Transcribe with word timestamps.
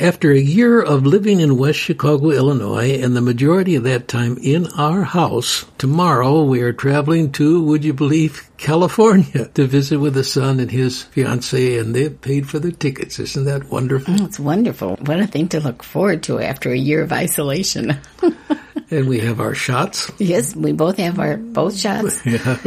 After 0.00 0.32
a 0.32 0.40
year 0.40 0.80
of 0.80 1.04
living 1.04 1.40
in 1.40 1.58
West 1.58 1.78
Chicago, 1.78 2.30
Illinois, 2.30 2.98
and 3.02 3.14
the 3.14 3.20
majority 3.20 3.74
of 3.74 3.82
that 3.82 4.08
time 4.08 4.38
in 4.42 4.66
our 4.68 5.02
house, 5.02 5.66
tomorrow 5.76 6.42
we 6.42 6.62
are 6.62 6.72
traveling 6.72 7.32
to, 7.32 7.62
would 7.64 7.84
you 7.84 7.92
believe, 7.92 8.50
California 8.56 9.48
to 9.54 9.66
visit 9.66 9.98
with 9.98 10.14
the 10.14 10.24
son 10.24 10.58
and 10.58 10.70
his 10.70 11.02
fiancee, 11.02 11.76
and 11.76 11.94
they've 11.94 12.18
paid 12.18 12.48
for 12.48 12.58
the 12.58 12.72
tickets. 12.72 13.18
Isn't 13.18 13.44
that 13.44 13.68
wonderful? 13.68 14.14
Oh, 14.18 14.24
it's 14.24 14.40
wonderful. 14.40 14.96
What 14.96 15.20
a 15.20 15.26
thing 15.26 15.48
to 15.48 15.60
look 15.60 15.82
forward 15.82 16.22
to 16.22 16.40
after 16.40 16.72
a 16.72 16.78
year 16.78 17.02
of 17.02 17.12
isolation. 17.12 17.98
and 18.90 19.08
we 19.08 19.20
have 19.20 19.40
our 19.40 19.54
shots. 19.54 20.10
Yes, 20.18 20.54
we 20.54 20.72
both 20.72 20.96
have 20.98 21.18
our 21.18 21.36
both 21.36 21.76
shots. 21.76 22.20
Yeah, 22.30 22.58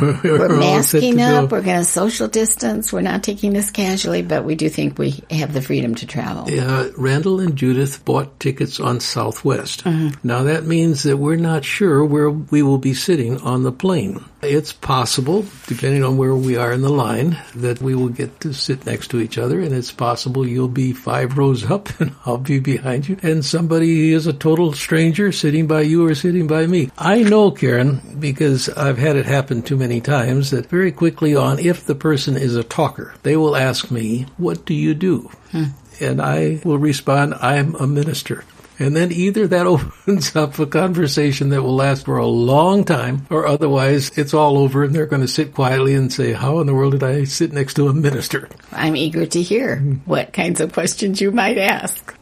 We're, 0.00 0.20
we're 0.22 0.58
masking 0.58 1.20
up. 1.20 1.48
go. 1.48 1.56
We're 1.56 1.62
going 1.62 1.78
to 1.78 1.84
social 1.84 2.28
distance. 2.28 2.92
We're 2.92 3.00
not 3.00 3.22
taking 3.22 3.52
this 3.52 3.70
casually, 3.70 4.22
but 4.22 4.44
we 4.44 4.54
do 4.56 4.68
think 4.68 4.98
we 4.98 5.22
have 5.30 5.54
the 5.54 5.62
freedom 5.62 5.94
to 5.96 6.06
travel. 6.06 6.50
Yeah, 6.50 6.88
Randall 6.98 7.40
and 7.40 7.56
Judith 7.56 8.04
bought 8.04 8.38
tickets 8.40 8.78
on 8.80 9.00
Southwest. 9.00 9.84
Mm-hmm. 9.84 10.26
Now 10.26 10.42
that 10.42 10.64
means 10.64 11.04
that 11.04 11.16
we're 11.16 11.36
not 11.36 11.64
sure 11.64 12.04
where 12.04 12.30
we 12.30 12.62
will 12.62 12.78
be 12.78 12.92
sitting 12.94 13.40
on 13.40 13.62
the 13.62 13.72
plane. 13.72 14.22
It's 14.42 14.72
possible, 14.72 15.46
depending 15.66 16.04
on 16.04 16.18
where 16.18 16.34
we 16.34 16.56
are 16.56 16.72
in 16.72 16.82
the 16.82 16.90
line, 16.92 17.38
that 17.56 17.80
we 17.80 17.94
will 17.94 18.10
get 18.10 18.40
to 18.40 18.52
sit 18.52 18.84
next 18.86 19.08
to 19.08 19.20
each 19.20 19.38
other, 19.38 19.60
and 19.60 19.74
it's 19.74 19.90
possible 19.92 20.46
you'll 20.46 20.68
be 20.68 20.92
five 20.92 21.38
rows 21.38 21.68
up 21.68 21.88
and 22.00 22.14
I'll 22.26 22.36
be 22.38 22.60
behind 22.60 23.08
you, 23.08 23.16
and 23.22 23.44
somebody 23.44 24.12
is 24.12 24.26
a 24.26 24.32
total 24.32 24.72
stranger 24.72 25.32
sitting 25.32 25.55
by 25.62 25.80
you 25.80 26.06
or 26.06 26.14
sitting 26.14 26.46
by 26.46 26.66
me. 26.66 26.90
I 26.98 27.22
know, 27.22 27.50
Karen, 27.50 28.02
because 28.18 28.68
I've 28.68 28.98
had 28.98 29.16
it 29.16 29.24
happen 29.24 29.62
too 29.62 29.76
many 29.78 30.02
times, 30.02 30.50
that 30.50 30.66
very 30.66 30.92
quickly 30.92 31.34
on, 31.34 31.58
if 31.58 31.86
the 31.86 31.94
person 31.94 32.36
is 32.36 32.56
a 32.56 32.64
talker, 32.64 33.14
they 33.22 33.36
will 33.36 33.56
ask 33.56 33.90
me, 33.90 34.26
What 34.36 34.66
do 34.66 34.74
you 34.74 34.92
do? 34.92 35.30
Hmm. 35.52 35.64
and 36.00 36.20
I 36.20 36.60
will 36.64 36.78
respond, 36.78 37.34
I'm 37.40 37.74
a 37.76 37.86
minister. 37.86 38.44
And 38.78 38.94
then 38.94 39.12
either 39.12 39.46
that 39.48 39.66
opens 39.66 40.36
up 40.36 40.58
a 40.58 40.66
conversation 40.66 41.48
that 41.50 41.62
will 41.62 41.74
last 41.74 42.04
for 42.04 42.18
a 42.18 42.26
long 42.26 42.84
time, 42.84 43.26
or 43.30 43.46
otherwise 43.46 44.16
it's 44.18 44.34
all 44.34 44.58
over 44.58 44.84
and 44.84 44.94
they're 44.94 45.06
going 45.06 45.22
to 45.22 45.28
sit 45.28 45.54
quietly 45.54 45.94
and 45.94 46.12
say, 46.12 46.32
How 46.32 46.60
in 46.60 46.66
the 46.66 46.74
world 46.74 46.92
did 46.92 47.02
I 47.02 47.24
sit 47.24 47.52
next 47.52 47.74
to 47.74 47.88
a 47.88 47.94
minister? 47.94 48.48
I'm 48.72 48.96
eager 48.96 49.26
to 49.26 49.42
hear 49.42 49.76
hmm. 49.76 49.94
what 50.04 50.32
kinds 50.32 50.60
of 50.60 50.72
questions 50.72 51.20
you 51.20 51.30
might 51.30 51.58
ask. 51.58 52.14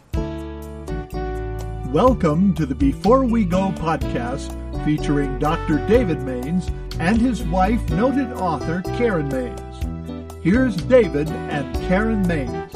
Welcome 1.94 2.54
to 2.54 2.66
the 2.66 2.74
Before 2.74 3.24
We 3.24 3.44
Go 3.44 3.70
podcast 3.70 4.50
featuring 4.84 5.38
Dr. 5.38 5.78
David 5.86 6.22
Mains 6.22 6.68
and 6.98 7.20
his 7.20 7.44
wife, 7.44 7.88
noted 7.90 8.32
author 8.32 8.82
Karen 8.96 9.28
Mains. 9.28 10.34
Here's 10.42 10.74
David 10.74 11.28
and 11.28 11.72
Karen 11.86 12.26
Mains. 12.26 12.74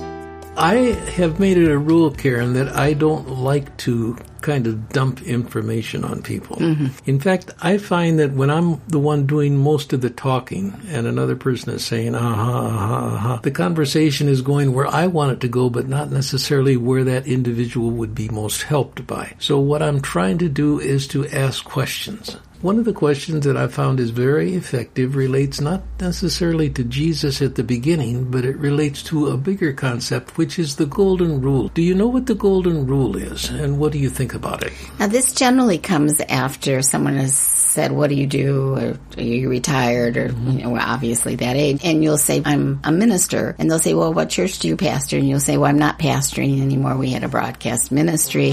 I 0.56 0.92
have 1.16 1.40
made 1.40 1.58
it 1.58 1.68
a 1.68 1.76
rule, 1.76 2.12
Karen, 2.12 2.52
that 2.52 2.68
I 2.76 2.92
don't 2.92 3.28
like 3.28 3.76
to 3.78 4.16
kind 4.42 4.66
of 4.66 4.88
dump 4.90 5.22
information 5.22 6.04
on 6.04 6.22
people. 6.22 6.56
Mm-hmm. 6.56 6.86
In 7.06 7.20
fact, 7.20 7.52
I 7.60 7.78
find 7.78 8.18
that 8.18 8.32
when 8.32 8.50
I'm 8.50 8.80
the 8.88 8.98
one 8.98 9.26
doing 9.26 9.56
most 9.56 9.92
of 9.92 10.00
the 10.00 10.10
talking 10.10 10.80
and 10.88 11.06
another 11.06 11.36
person 11.36 11.72
is 11.72 11.84
saying, 11.84 12.14
ah, 12.14 12.18
aha, 12.18 12.66
aha, 12.66 13.14
aha, 13.14 13.40
the 13.42 13.50
conversation 13.50 14.28
is 14.28 14.42
going 14.42 14.72
where 14.72 14.86
I 14.86 15.06
want 15.06 15.32
it 15.32 15.40
to 15.40 15.48
go, 15.48 15.70
but 15.70 15.88
not 15.88 16.10
necessarily 16.10 16.76
where 16.76 17.04
that 17.04 17.26
individual 17.26 17.90
would 17.90 18.14
be 18.14 18.28
most 18.28 18.62
helped 18.62 19.06
by. 19.06 19.34
So 19.38 19.58
what 19.58 19.82
I'm 19.82 20.00
trying 20.00 20.38
to 20.38 20.48
do 20.48 20.80
is 20.80 21.06
to 21.08 21.26
ask 21.28 21.64
questions. 21.64 22.36
One 22.60 22.80
of 22.80 22.86
the 22.86 22.92
questions 22.92 23.46
that 23.46 23.56
I 23.56 23.68
found 23.68 24.00
is 24.00 24.10
very 24.10 24.54
effective 24.54 25.14
relates 25.14 25.60
not 25.60 25.82
necessarily 26.00 26.68
to 26.70 26.82
Jesus 26.82 27.40
at 27.40 27.54
the 27.54 27.62
beginning, 27.62 28.32
but 28.32 28.44
it 28.44 28.56
relates 28.56 29.00
to 29.04 29.28
a 29.28 29.36
bigger 29.36 29.72
concept, 29.72 30.36
which 30.36 30.58
is 30.58 30.74
the 30.74 30.86
golden 30.86 31.40
rule. 31.40 31.68
Do 31.68 31.82
you 31.82 31.94
know 31.94 32.08
what 32.08 32.26
the 32.26 32.34
golden 32.34 32.84
rule 32.84 33.16
is, 33.16 33.48
and 33.48 33.78
what 33.78 33.92
do 33.92 33.98
you 34.00 34.10
think 34.10 34.34
about 34.34 34.64
it? 34.64 34.72
Now, 34.98 35.06
this 35.06 35.30
generally 35.30 35.78
comes 35.78 36.20
after 36.22 36.82
someone 36.82 37.14
has 37.14 37.36
said, 37.78 37.92
"What 37.92 38.08
do 38.10 38.16
you 38.16 38.26
do?" 38.26 38.74
or 38.74 38.98
"Are 39.16 39.22
you 39.22 39.48
retired?" 39.48 40.16
or 40.16 40.26
you 40.50 40.62
know, 40.62 40.70
we're 40.70 40.80
obviously 40.80 41.36
that 41.36 41.54
age, 41.56 41.80
and 41.84 42.02
you'll 42.02 42.18
say, 42.18 42.42
"I'm 42.44 42.80
a 42.82 42.90
minister," 42.90 43.54
and 43.58 43.70
they'll 43.70 43.78
say, 43.78 43.94
"Well, 43.94 44.12
what 44.12 44.28
church 44.30 44.58
do 44.58 44.66
you 44.66 44.76
pastor?" 44.76 45.16
And 45.16 45.28
you'll 45.28 45.38
say, 45.48 45.56
"Well, 45.56 45.70
I'm 45.70 45.78
not 45.78 45.98
pastoring 45.98 46.60
anymore. 46.60 46.96
We 46.96 47.10
had 47.10 47.22
a 47.22 47.28
broadcast 47.28 47.92
ministry, 47.92 48.50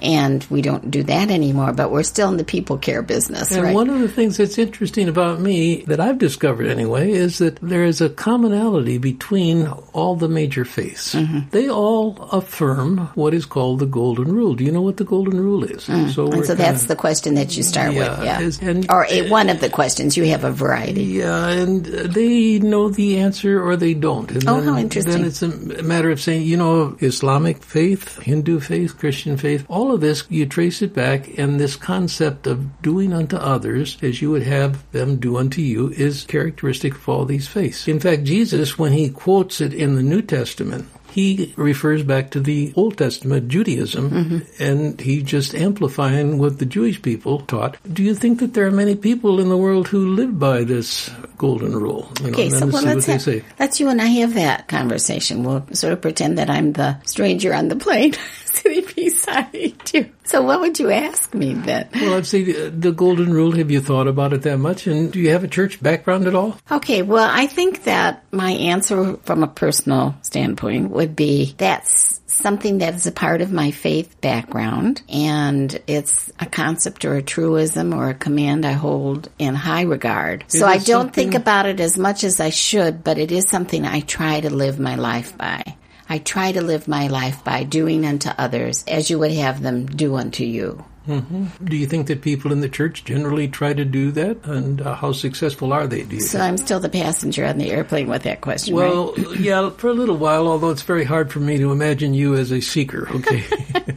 and 0.00 0.46
we 0.48 0.62
don't 0.62 0.90
do 0.90 1.02
that 1.04 1.30
anymore, 1.30 1.72
but 1.74 1.90
we're 1.90 2.02
still 2.02 2.30
in 2.30 2.38
the 2.38 2.44
people 2.44 2.78
care 2.78 3.02
business." 3.02 3.50
And 3.52 3.62
right? 3.64 3.74
one 3.74 3.90
of 3.90 4.00
the 4.00 4.08
things 4.08 4.36
that's 4.38 4.56
interesting 4.58 5.08
about 5.08 5.40
me, 5.40 5.84
that 5.86 6.00
I've 6.00 6.18
discovered 6.18 6.66
anyway, 6.68 7.12
is 7.12 7.38
that 7.38 7.56
there 7.60 7.84
is 7.84 8.00
a 8.00 8.08
commonality 8.08 8.96
between 8.98 9.66
all 9.92 10.16
the 10.16 10.28
major 10.28 10.64
faiths. 10.64 11.14
Mm-hmm. 11.14 11.40
They 11.50 11.68
all 11.68 12.16
affirm 12.32 13.10
what 13.14 13.34
is 13.34 13.44
called 13.44 13.80
the 13.80 13.86
golden 13.86 14.32
rule. 14.32 14.54
Do 14.54 14.64
you 14.64 14.72
know 14.72 14.80
what 14.82 14.96
the 14.96 15.04
golden 15.04 15.38
rule 15.40 15.64
is? 15.64 15.82
So, 15.84 15.92
Mm. 15.92 16.02
and 16.04 16.12
so 16.14 16.26
kinda- 16.30 16.54
that's 16.54 16.84
the 16.86 16.96
question 16.96 17.34
that 17.34 17.56
you 17.56 17.62
start 17.62 17.92
Yeah, 17.92 17.98
with, 18.16 18.24
yeah, 18.24 18.40
is- 18.40 18.58
and- 18.62 18.90
or 18.90 19.06
a, 19.10 19.28
one 19.28 19.50
of 19.50 19.60
the 19.60 19.68
questions. 19.68 20.16
You 20.16 20.24
have 20.26 20.44
a 20.44 20.50
variety. 20.50 21.02
Yeah, 21.04 21.48
and 21.48 21.84
they 21.84 22.58
know 22.58 22.88
the 22.88 23.18
answer 23.20 23.62
or 23.62 23.76
they 23.76 23.94
don't. 23.94 24.30
And 24.30 24.48
Oh, 24.48 24.56
then, 24.60 24.64
how 24.68 24.76
interesting. 24.78 25.12
Then 25.12 25.24
it's 25.24 25.42
a 25.42 25.48
matter 25.82 26.10
of 26.10 26.20
saying, 26.20 26.42
you 26.42 26.56
know, 26.56 26.96
Islamic 27.00 27.62
faith, 27.62 28.18
Hindu 28.22 28.60
faith, 28.60 28.98
Christian 28.98 29.36
faith, 29.36 29.64
all 29.68 29.92
of 29.92 30.00
this, 30.00 30.24
you 30.28 30.46
trace 30.46 30.82
it 30.82 30.94
back, 30.94 31.38
and 31.38 31.58
this 31.60 31.76
concept 31.76 32.46
of 32.46 32.80
doing 32.82 33.12
unto 33.12 33.36
others 33.36 33.98
as 34.02 34.22
you 34.22 34.30
would 34.30 34.42
have 34.44 34.90
them 34.92 35.16
do 35.16 35.36
unto 35.36 35.60
you 35.60 35.88
is 35.90 36.24
characteristic 36.24 36.94
of 36.94 37.08
all 37.08 37.24
these 37.24 37.48
faiths. 37.48 37.88
In 37.88 38.00
fact, 38.00 38.24
Jesus, 38.24 38.78
when 38.78 38.92
he 38.92 39.10
quotes 39.10 39.60
it 39.60 39.74
in 39.74 39.96
the 39.96 40.02
New 40.02 40.22
Testament, 40.22 40.86
he 41.12 41.52
refers 41.56 42.02
back 42.02 42.30
to 42.32 42.40
the 42.40 42.72
Old 42.76 42.96
Testament 42.98 43.48
Judaism, 43.48 44.10
Mm-hmm. 44.10 44.38
and 44.62 45.00
he 45.00 45.22
just 45.22 45.54
amplifying 45.54 46.38
what 46.38 46.58
the 46.58 46.66
Jewish 46.66 47.00
people 47.02 47.40
taught. 47.40 47.76
Do 47.92 48.02
you 48.02 48.14
think 48.14 48.40
that 48.40 48.54
there 48.54 48.66
are 48.66 48.70
many 48.70 48.96
people 48.96 49.38
in 49.40 49.48
the 49.48 49.56
world 49.56 49.88
who 49.88 50.14
live 50.14 50.38
by 50.38 50.64
this 50.64 51.10
golden 51.38 51.76
rule? 51.76 52.10
You 52.20 52.26
know, 52.26 52.32
Okay, 52.32 52.50
so 52.50 52.66
well, 52.66 52.82
let's 52.82 53.06
have, 53.06 53.26
let's 53.58 53.78
you 53.80 53.88
and 53.88 54.00
I 54.00 54.06
have 54.22 54.34
that 54.34 54.68
conversation. 54.68 55.44
We'll 55.44 55.64
sort 55.72 55.92
of 55.92 56.00
pretend 56.00 56.38
that 56.38 56.48
I'm 56.50 56.72
the 56.72 57.00
stranger 57.04 57.52
on 57.54 57.68
the 57.68 57.76
plane 57.76 58.14
sitting 58.52 58.84
beside 58.94 59.92
you. 59.92 60.10
So 60.24 60.42
what 60.42 60.60
would 60.60 60.78
you 60.78 60.90
ask 60.90 61.34
me 61.34 61.54
then? 61.54 61.88
Well, 61.94 62.14
I'd 62.14 62.26
say 62.26 62.44
the, 62.44 62.70
the 62.70 62.92
golden 62.92 63.32
rule. 63.32 63.52
Have 63.52 63.70
you 63.70 63.80
thought 63.80 64.08
about 64.08 64.32
it 64.32 64.42
that 64.42 64.58
much? 64.58 64.86
And 64.86 65.12
do 65.12 65.18
you 65.20 65.30
have 65.30 65.44
a 65.44 65.48
church 65.48 65.82
background 65.82 66.26
at 66.26 66.34
all? 66.34 66.56
Okay, 66.70 67.02
well, 67.02 67.28
I 67.30 67.46
think 67.46 67.84
that 67.84 68.24
my 68.32 68.52
answer 68.52 69.16
from 69.24 69.42
a 69.42 69.48
personal 69.48 70.14
standpoint 70.22 70.90
would 70.90 71.16
be 71.16 71.54
that's 71.58 72.20
something 72.26 72.78
that 72.78 72.94
is 72.94 73.06
a 73.06 73.12
part 73.12 73.42
of 73.42 73.52
my 73.52 73.70
faith 73.70 74.20
background 74.20 75.02
and 75.08 75.80
it's 75.86 76.32
a 76.40 76.46
concept 76.46 77.04
or 77.04 77.14
a 77.14 77.22
truism 77.22 77.92
or 77.92 78.08
a 78.08 78.14
command 78.14 78.64
I 78.64 78.72
hold 78.72 79.28
in 79.38 79.54
high 79.54 79.82
regard. 79.82 80.44
so 80.48 80.66
I 80.66 80.78
don't 80.78 81.12
think 81.12 81.34
about 81.34 81.66
it 81.66 81.78
as 81.78 81.98
much 81.98 82.24
as 82.24 82.40
I 82.40 82.50
should, 82.50 83.04
but 83.04 83.18
it 83.18 83.32
is 83.32 83.48
something 83.48 83.84
I 83.84 84.00
try 84.00 84.40
to 84.40 84.50
live 84.50 84.80
my 84.80 84.96
life 84.96 85.36
by. 85.36 85.76
I 86.12 86.18
try 86.18 86.52
to 86.52 86.60
live 86.60 86.88
my 86.88 87.06
life 87.06 87.42
by 87.42 87.64
doing 87.64 88.04
unto 88.04 88.28
others 88.36 88.84
as 88.86 89.08
you 89.08 89.18
would 89.20 89.32
have 89.32 89.62
them 89.62 89.86
do 89.86 90.16
unto 90.16 90.44
you. 90.44 90.84
Do 91.06 91.74
you 91.74 91.86
think 91.86 92.08
that 92.08 92.20
people 92.20 92.52
in 92.52 92.60
the 92.60 92.68
church 92.68 93.06
generally 93.06 93.48
try 93.48 93.72
to 93.72 93.84
do 93.86 94.12
that? 94.12 94.44
And 94.44 94.82
uh, 94.82 94.94
how 94.94 95.12
successful 95.12 95.72
are 95.72 95.86
they? 95.86 96.02
Do 96.02 96.16
you? 96.16 96.20
So 96.20 96.38
I'm 96.38 96.58
still 96.58 96.80
the 96.80 96.90
passenger 96.90 97.46
on 97.46 97.56
the 97.56 97.70
airplane 97.70 98.08
with 98.08 98.24
that 98.24 98.42
question, 98.42 98.74
well, 98.74 99.14
right? 99.14 99.40
yeah, 99.40 99.70
for 99.70 99.88
a 99.88 99.94
little 99.94 100.18
while. 100.18 100.48
Although 100.48 100.68
it's 100.68 100.82
very 100.82 101.04
hard 101.04 101.32
for 101.32 101.40
me 101.40 101.56
to 101.56 101.72
imagine 101.72 102.12
you 102.12 102.34
as 102.34 102.52
a 102.52 102.60
seeker. 102.60 103.08
Okay. 103.10 103.42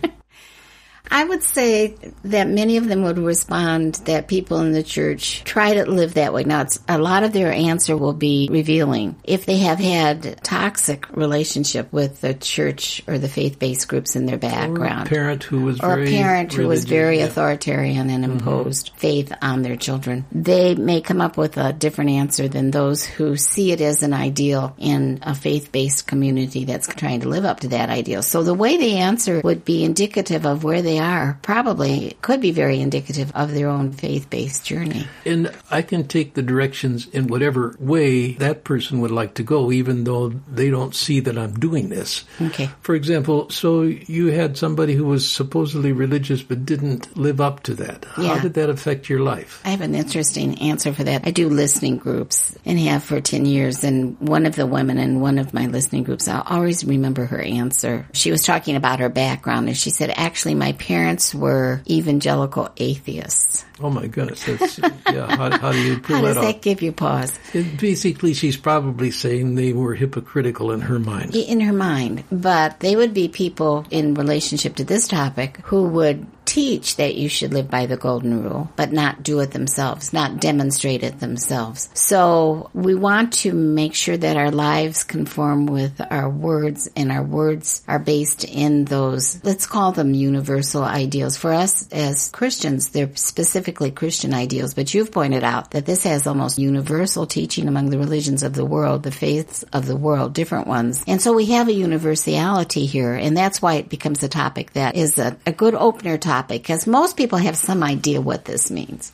I 1.09 1.23
would 1.23 1.43
say 1.43 1.95
that 2.23 2.47
many 2.47 2.77
of 2.77 2.87
them 2.87 3.03
would 3.03 3.17
respond 3.17 3.95
that 4.05 4.27
people 4.27 4.59
in 4.59 4.71
the 4.71 4.83
church 4.83 5.43
try 5.43 5.75
to 5.75 5.85
live 5.85 6.15
that 6.15 6.33
way. 6.33 6.43
Now, 6.43 6.61
it's, 6.61 6.79
a 6.87 6.97
lot 6.97 7.23
of 7.23 7.33
their 7.33 7.51
answer 7.51 7.95
will 7.95 8.13
be 8.13 8.49
revealing. 8.51 9.15
If 9.23 9.45
they 9.45 9.57
have 9.57 9.79
had 9.79 10.41
toxic 10.43 11.09
relationship 11.15 11.91
with 11.91 12.21
the 12.21 12.33
church 12.33 13.03
or 13.07 13.17
the 13.17 13.29
faith-based 13.29 13.87
groups 13.87 14.15
in 14.15 14.25
their 14.25 14.35
or 14.35 14.37
a 14.37 14.41
background, 14.41 15.09
parent 15.09 15.43
who 15.43 15.61
was 15.61 15.79
or 15.79 15.95
very 15.95 16.07
a 16.07 16.17
parent 16.17 16.53
who 16.53 16.67
was 16.67 16.85
very 16.85 17.19
yeah. 17.19 17.25
authoritarian 17.25 18.09
and 18.09 18.23
mm-hmm. 18.23 18.33
imposed 18.33 18.91
faith 18.97 19.33
on 19.41 19.61
their 19.61 19.75
children, 19.75 20.25
they 20.31 20.75
may 20.75 21.01
come 21.01 21.21
up 21.21 21.37
with 21.37 21.57
a 21.57 21.73
different 21.73 22.11
answer 22.11 22.47
than 22.47 22.71
those 22.71 23.05
who 23.05 23.37
see 23.37 23.71
it 23.71 23.81
as 23.81 24.03
an 24.03 24.13
ideal 24.13 24.75
in 24.77 25.19
a 25.21 25.35
faith-based 25.35 26.07
community 26.07 26.65
that's 26.65 26.87
trying 26.87 27.21
to 27.21 27.29
live 27.29 27.45
up 27.45 27.61
to 27.61 27.69
that 27.69 27.89
ideal. 27.89 28.23
So 28.23 28.43
the 28.43 28.53
way 28.53 28.77
they 28.77 28.95
answer 28.97 29.41
would 29.43 29.65
be 29.65 29.83
indicative 29.83 30.45
of 30.45 30.63
where 30.63 30.81
they 30.81 30.94
they 30.95 31.01
are 31.01 31.37
probably 31.41 32.15
could 32.21 32.39
be 32.39 32.51
very 32.51 32.79
indicative 32.79 33.29
of 33.35 33.53
their 33.53 33.67
own 33.67 33.91
faith-based 33.91 34.65
journey. 34.65 35.05
And 35.25 35.51
I 35.69 35.81
can 35.81 36.07
take 36.07 36.35
the 36.35 36.41
directions 36.41 37.07
in 37.07 37.27
whatever 37.27 37.75
way 37.79 38.33
that 38.35 38.63
person 38.63 39.01
would 39.01 39.11
like 39.11 39.33
to 39.35 39.43
go, 39.43 39.73
even 39.73 40.05
though 40.05 40.29
they 40.29 40.69
don't 40.69 40.95
see 40.95 41.19
that 41.19 41.37
I'm 41.37 41.55
doing 41.55 41.89
this. 41.89 42.23
Okay. 42.41 42.69
For 42.81 42.95
example, 42.95 43.49
so 43.49 43.81
you 43.81 44.27
had 44.27 44.57
somebody 44.57 44.93
who 44.93 45.05
was 45.05 45.29
supposedly 45.29 45.91
religious 45.91 46.43
but 46.43 46.65
didn't 46.65 47.17
live 47.17 47.41
up 47.41 47.63
to 47.63 47.73
that. 47.75 48.05
Yeah. 48.17 48.35
How 48.35 48.41
did 48.41 48.53
that 48.53 48.69
affect 48.69 49.09
your 49.09 49.19
life? 49.19 49.61
I 49.65 49.71
have 49.71 49.81
an 49.81 49.95
interesting 49.95 50.59
answer 50.61 50.93
for 50.93 51.03
that. 51.03 51.27
I 51.27 51.31
do 51.31 51.49
listening 51.49 51.97
groups 51.97 52.55
and 52.63 52.79
have 52.79 53.03
for 53.03 53.19
10 53.19 53.45
years. 53.45 53.83
And 53.83 54.17
one 54.21 54.45
of 54.45 54.55
the 54.55 54.65
women 54.65 54.97
in 54.97 55.19
one 55.19 55.39
of 55.39 55.53
my 55.53 55.65
listening 55.65 56.03
groups, 56.03 56.29
I'll 56.29 56.41
always 56.45 56.85
remember 56.85 57.25
her 57.25 57.41
answer. 57.41 58.05
She 58.13 58.31
was 58.31 58.43
talking 58.43 58.77
about 58.77 58.99
her 58.99 59.09
background 59.09 59.67
and 59.67 59.75
she 59.75 59.89
said, 59.89 60.13
actually, 60.15 60.55
my 60.55 60.71
parents 60.85 61.33
were 61.33 61.81
evangelical 61.89 62.69
atheists. 62.77 63.65
Oh 63.79 63.89
my 63.89 64.05
goodness. 64.05 64.45
That's, 64.45 64.77
yeah. 65.11 65.35
How, 65.35 65.57
how 65.57 65.71
do 65.71 65.81
you 65.81 65.99
pull 65.99 66.17
How 66.17 66.21
that 66.21 66.27
does 66.29 66.37
off? 66.37 66.43
that 66.43 66.61
give 66.61 66.81
you 66.83 66.91
pause? 66.91 67.37
It- 67.53 67.79
basically, 67.79 68.33
she's 68.35 68.55
probably 68.55 69.09
saying 69.09 69.55
they 69.55 69.73
were 69.73 69.95
hypocritical 69.95 70.71
in 70.71 70.81
her 70.81 70.99
mind. 70.99 71.35
In 71.35 71.59
her 71.61 71.73
mind. 71.73 72.23
But 72.31 72.79
they 72.81 72.95
would 72.95 73.13
be 73.15 73.27
people 73.27 73.85
in 73.89 74.13
relationship 74.13 74.75
to 74.75 74.83
this 74.83 75.07
topic 75.07 75.57
who 75.65 75.87
would 75.89 76.27
teach 76.45 76.97
that 76.97 77.15
you 77.15 77.27
should 77.27 77.51
live 77.51 77.69
by 77.69 77.87
the 77.87 77.97
golden 77.97 78.43
rule, 78.43 78.71
but 78.75 78.91
not 78.91 79.23
do 79.23 79.39
it 79.39 79.51
themselves, 79.51 80.13
not 80.13 80.39
demonstrate 80.39 81.03
it 81.03 81.19
themselves. 81.19 81.89
So 81.95 82.69
we 82.73 82.93
want 82.93 83.33
to 83.43 83.51
make 83.51 83.95
sure 83.95 84.15
that 84.15 84.37
our 84.37 84.51
lives 84.51 85.03
conform 85.03 85.65
with 85.65 85.99
our 86.11 86.29
words 86.29 86.87
and 86.95 87.11
our 87.11 87.23
words 87.23 87.83
are 87.87 87.99
based 87.99 88.43
in 88.45 88.85
those, 88.85 89.43
let's 89.43 89.65
call 89.65 89.91
them 89.91 90.13
universal 90.13 90.74
ideals. 90.83 91.37
For 91.37 91.53
us 91.53 91.87
as 91.91 92.29
Christians, 92.29 92.89
they're 92.89 93.15
specifically 93.15 93.91
Christian 93.91 94.33
ideals, 94.33 94.73
but 94.73 94.93
you've 94.93 95.11
pointed 95.11 95.43
out 95.43 95.71
that 95.71 95.85
this 95.85 96.03
has 96.03 96.27
almost 96.27 96.59
universal 96.59 97.25
teaching 97.25 97.67
among 97.67 97.89
the 97.89 97.97
religions 97.97 98.43
of 98.43 98.53
the 98.53 98.65
world, 98.65 99.03
the 99.03 99.11
faiths 99.11 99.63
of 99.73 99.85
the 99.85 99.95
world, 99.95 100.33
different 100.33 100.67
ones. 100.67 101.03
And 101.07 101.21
so 101.21 101.33
we 101.33 101.47
have 101.47 101.67
a 101.67 101.73
universality 101.73 102.85
here, 102.85 103.13
and 103.13 103.35
that's 103.35 103.61
why 103.61 103.75
it 103.75 103.89
becomes 103.89 104.23
a 104.23 104.29
topic 104.29 104.73
that 104.73 104.95
is 104.95 105.19
a, 105.19 105.37
a 105.45 105.51
good 105.51 105.75
opener 105.75 106.17
topic 106.17 106.61
because 106.61 106.87
most 106.87 107.17
people 107.17 107.37
have 107.37 107.57
some 107.57 107.83
idea 107.83 108.21
what 108.21 108.45
this 108.45 108.71
means. 108.71 109.11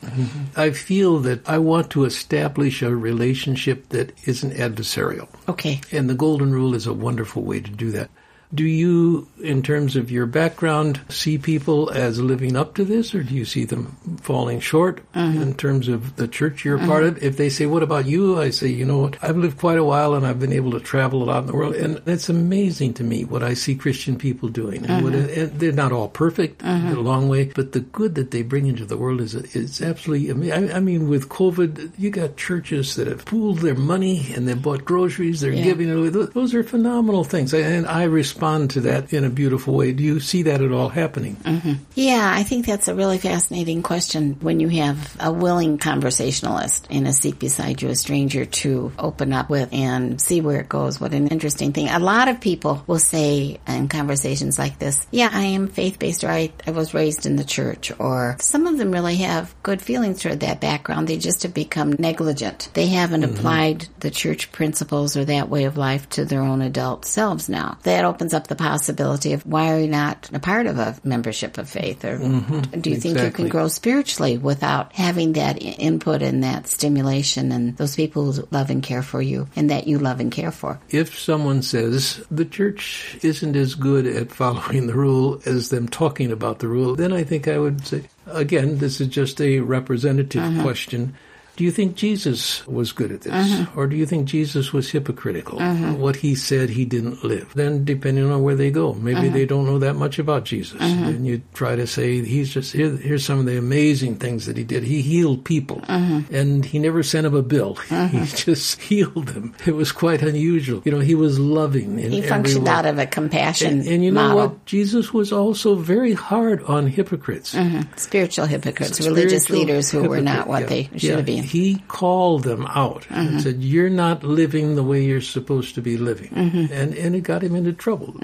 I 0.56 0.70
feel 0.70 1.20
that 1.20 1.48
I 1.48 1.58
want 1.58 1.90
to 1.90 2.04
establish 2.04 2.82
a 2.82 2.94
relationship 2.94 3.88
that 3.90 4.12
isn't 4.26 4.54
adversarial. 4.54 5.28
Okay. 5.48 5.80
And 5.90 6.08
the 6.08 6.14
golden 6.14 6.52
rule 6.52 6.74
is 6.74 6.86
a 6.86 6.92
wonderful 6.92 7.42
way 7.42 7.60
to 7.60 7.70
do 7.70 7.90
that. 7.92 8.10
Do 8.54 8.64
you, 8.64 9.28
in 9.42 9.62
terms 9.62 9.96
of 9.96 10.10
your 10.10 10.26
background, 10.26 11.00
see 11.08 11.38
people 11.38 11.90
as 11.90 12.20
living 12.20 12.54
up 12.54 12.74
to 12.74 12.84
this, 12.84 13.14
or 13.14 13.22
do 13.22 13.34
you 13.34 13.44
see 13.44 13.64
them 13.64 13.96
falling 14.20 14.60
short 14.60 15.00
uh-huh. 15.14 15.40
in 15.40 15.54
terms 15.54 15.88
of 15.88 16.16
the 16.16 16.28
church 16.28 16.64
you're 16.64 16.76
a 16.76 16.78
uh-huh. 16.78 16.86
part 16.86 17.04
of? 17.04 17.22
If 17.22 17.36
they 17.36 17.48
say, 17.48 17.66
What 17.66 17.82
about 17.82 18.06
you? 18.06 18.40
I 18.40 18.50
say, 18.50 18.68
You 18.68 18.84
know 18.84 18.98
what? 18.98 19.16
I've 19.22 19.36
lived 19.36 19.58
quite 19.58 19.78
a 19.78 19.84
while 19.84 20.14
and 20.14 20.26
I've 20.26 20.38
been 20.38 20.52
able 20.52 20.72
to 20.72 20.80
travel 20.80 21.22
a 21.22 21.24
lot 21.24 21.40
in 21.40 21.46
the 21.46 21.54
world. 21.54 21.74
And 21.74 22.02
it's 22.06 22.28
amazing 22.28 22.94
to 22.94 23.04
me 23.04 23.24
what 23.24 23.42
I 23.42 23.54
see 23.54 23.74
Christian 23.74 24.16
people 24.16 24.48
doing. 24.48 24.84
And, 24.86 25.04
what, 25.04 25.14
uh-huh. 25.14 25.28
and 25.34 25.60
they're 25.60 25.72
not 25.72 25.92
all 25.92 26.08
perfect, 26.08 26.60
they're 26.60 26.96
a 26.96 27.00
long 27.00 27.28
way, 27.28 27.44
but 27.54 27.72
the 27.72 27.80
good 27.80 28.14
that 28.16 28.32
they 28.32 28.42
bring 28.42 28.66
into 28.66 28.84
the 28.84 28.96
world 28.98 29.20
is, 29.20 29.34
is 29.34 29.80
absolutely 29.80 30.28
amazing. 30.28 30.70
I, 30.70 30.76
I 30.76 30.80
mean, 30.80 31.08
with 31.08 31.28
COVID, 31.28 31.92
you 31.98 32.10
got 32.10 32.36
churches 32.36 32.96
that 32.96 33.06
have 33.06 33.24
pooled 33.24 33.58
their 33.58 33.74
money 33.74 34.32
and 34.34 34.46
they've 34.46 34.60
bought 34.60 34.84
groceries, 34.84 35.40
they're 35.40 35.52
Yeah. 35.52 35.64
giving 35.64 35.88
it 35.88 35.96
away. 35.96 36.08
Those- 36.10 36.30
Those 36.30 36.54
are 36.54 36.62
phenomenal 36.62 37.24
things. 37.24 37.54
And 37.54 37.86
I 37.86 38.04
respond 38.42 38.70
to 38.70 38.80
that 38.80 39.12
in 39.12 39.24
a 39.24 39.30
beautiful 39.30 39.74
way. 39.74 39.92
Do 39.92 40.02
you 40.02 40.18
see 40.18 40.42
that 40.42 40.60
at 40.60 40.72
all 40.72 40.88
happening? 40.88 41.36
Mm-hmm. 41.36 41.74
Yeah, 41.94 42.28
I 42.34 42.42
think 42.42 42.66
that's 42.66 42.88
a 42.88 42.94
really 42.94 43.18
fascinating 43.18 43.82
question 43.82 44.36
when 44.40 44.58
you 44.58 44.68
have 44.68 45.16
a 45.20 45.30
willing 45.32 45.78
conversationalist 45.78 46.88
in 46.90 47.06
a 47.06 47.12
seat 47.12 47.38
beside 47.38 47.80
you, 47.80 47.88
a 47.88 47.94
stranger 47.94 48.44
to 48.44 48.90
open 48.98 49.32
up 49.32 49.48
with 49.48 49.72
and 49.72 50.20
see 50.20 50.40
where 50.40 50.60
it 50.60 50.68
goes. 50.68 51.00
What 51.00 51.14
an 51.14 51.28
interesting 51.28 51.72
thing. 51.72 51.88
A 51.88 52.00
lot 52.00 52.26
of 52.26 52.40
people 52.40 52.82
will 52.88 52.98
say 52.98 53.60
in 53.68 53.86
conversations 53.86 54.58
like 54.58 54.80
this, 54.80 55.06
yeah, 55.12 55.28
I 55.32 55.42
am 55.42 55.68
faith 55.68 56.00
based 56.00 56.24
or 56.24 56.28
I, 56.28 56.52
I 56.66 56.72
was 56.72 56.94
raised 56.94 57.26
in 57.26 57.36
the 57.36 57.44
church 57.44 57.92
or 58.00 58.36
some 58.40 58.66
of 58.66 58.76
them 58.76 58.90
really 58.90 59.16
have 59.18 59.54
good 59.62 59.80
feelings 59.80 60.20
toward 60.20 60.40
that 60.40 60.60
background. 60.60 61.06
They 61.06 61.18
just 61.18 61.44
have 61.44 61.54
become 61.54 61.94
negligent. 61.96 62.70
They 62.74 62.86
haven't 62.86 63.22
mm-hmm. 63.22 63.36
applied 63.36 63.86
the 64.00 64.10
church 64.10 64.50
principles 64.50 65.16
or 65.16 65.24
that 65.26 65.48
way 65.48 65.62
of 65.64 65.76
life 65.76 66.08
to 66.10 66.24
their 66.24 66.42
own 66.42 66.60
adult 66.60 67.04
selves 67.04 67.48
now. 67.48 67.78
That 67.84 68.04
opens 68.04 68.31
up 68.34 68.46
the 68.46 68.54
possibility 68.54 69.32
of 69.32 69.44
why 69.46 69.72
are 69.72 69.78
you 69.78 69.88
not 69.88 70.30
a 70.32 70.38
part 70.38 70.66
of 70.66 70.78
a 70.78 70.96
membership 71.04 71.58
of 71.58 71.68
faith 71.68 72.04
or 72.04 72.18
mm-hmm. 72.18 72.80
do 72.80 72.90
you 72.90 72.96
think 72.96 73.18
you 73.18 73.30
can 73.30 73.48
grow 73.48 73.68
spiritually 73.68 74.38
without 74.38 74.92
having 74.92 75.34
that 75.34 75.56
input 75.62 76.22
and 76.22 76.44
that 76.44 76.66
stimulation 76.66 77.52
and 77.52 77.76
those 77.76 77.96
people 77.96 78.32
who 78.32 78.48
love 78.50 78.70
and 78.70 78.82
care 78.82 79.02
for 79.02 79.20
you 79.20 79.48
and 79.56 79.70
that 79.70 79.86
you 79.86 79.98
love 79.98 80.20
and 80.20 80.32
care 80.32 80.52
for? 80.52 80.80
If 80.90 81.18
someone 81.18 81.62
says 81.62 82.24
the 82.30 82.44
church 82.44 83.18
isn't 83.22 83.56
as 83.56 83.74
good 83.74 84.06
at 84.06 84.32
following 84.32 84.86
the 84.86 84.94
rule 84.94 85.40
as 85.46 85.70
them 85.70 85.88
talking 85.88 86.30
about 86.30 86.58
the 86.58 86.68
rule, 86.68 86.94
then 86.94 87.12
I 87.12 87.24
think 87.24 87.48
I 87.48 87.58
would 87.58 87.86
say, 87.86 88.04
again, 88.26 88.78
this 88.78 89.00
is 89.00 89.08
just 89.08 89.40
a 89.40 89.60
representative 89.60 90.42
mm-hmm. 90.42 90.62
question. 90.62 91.14
Do 91.62 91.66
you 91.66 91.70
think 91.70 91.94
Jesus 91.94 92.66
was 92.66 92.90
good 92.90 93.12
at 93.12 93.20
this? 93.20 93.32
Uh-huh. 93.32 93.66
Or 93.76 93.86
do 93.86 93.94
you 93.94 94.04
think 94.04 94.26
Jesus 94.26 94.72
was 94.72 94.90
hypocritical? 94.90 95.62
Uh-huh. 95.62 95.94
What 95.94 96.16
he 96.16 96.34
said 96.34 96.70
he 96.70 96.84
didn't 96.84 97.22
live. 97.22 97.54
Then 97.54 97.84
depending 97.84 98.28
on 98.32 98.42
where 98.42 98.56
they 98.56 98.72
go, 98.72 98.94
maybe 98.94 99.28
uh-huh. 99.28 99.30
they 99.30 99.46
don't 99.46 99.64
know 99.66 99.78
that 99.78 99.94
much 99.94 100.18
about 100.18 100.42
Jesus. 100.42 100.80
And 100.80 101.24
you 101.24 101.40
try 101.54 101.76
to 101.76 101.86
say 101.86 102.24
he's 102.24 102.52
just 102.52 102.72
here, 102.72 102.96
here's 102.96 103.24
some 103.24 103.38
of 103.38 103.46
the 103.46 103.56
amazing 103.56 104.16
things 104.16 104.46
that 104.46 104.56
he 104.56 104.64
did. 104.64 104.82
He 104.82 105.02
healed 105.02 105.44
people 105.44 105.84
and 105.86 106.64
he 106.64 106.80
never 106.80 107.04
sent 107.04 107.22
them 107.22 107.36
a 107.36 107.42
bill. 107.42 107.78
He 108.12 108.26
just 108.26 108.80
healed 108.80 109.28
them. 109.28 109.54
It 109.64 109.76
was 109.76 109.92
quite 109.92 110.20
unusual. 110.20 110.82
You 110.84 110.90
know, 110.90 110.98
he 110.98 111.14
was 111.14 111.38
loving 111.38 112.00
in 112.00 112.10
He 112.10 112.22
functioned 112.22 112.66
out 112.66 112.86
of 112.86 112.98
a 112.98 113.06
compassion 113.06 113.78
and, 113.78 113.86
and 113.86 114.04
you 114.04 114.10
know 114.10 114.34
model. 114.34 114.48
what? 114.48 114.66
Jesus 114.66 115.12
was 115.14 115.30
also 115.30 115.76
very 115.76 116.12
hard 116.12 116.64
on 116.64 116.88
hypocrites. 116.88 117.56
Spiritual 117.94 118.46
hypocrites, 118.46 118.98
religious 118.98 119.44
Spiritual 119.44 119.66
leaders 119.68 119.90
who 119.92 120.08
were 120.08 120.20
not 120.20 120.48
what 120.48 120.62
yeah. 120.62 120.66
they 120.66 120.82
should 120.98 121.02
Yeah. 121.02 121.16
have 121.18 121.26
been. 121.26 121.51
He 121.52 121.82
called 121.88 122.42
them 122.44 122.64
out 122.66 123.02
and 123.10 123.40
said, 123.44 123.62
"You're 123.62 123.90
not 124.04 124.24
living 124.24 124.74
the 124.74 124.82
way 124.90 125.04
you're 125.04 125.20
supposed 125.36 125.74
to 125.76 125.82
be 125.82 125.96
living," 126.10 126.30
Mm-hmm. 126.32 126.72
and 126.72 126.88
and 127.02 127.10
it 127.18 127.24
got 127.32 127.42
him 127.46 127.54
into 127.54 127.72
trouble 127.76 128.14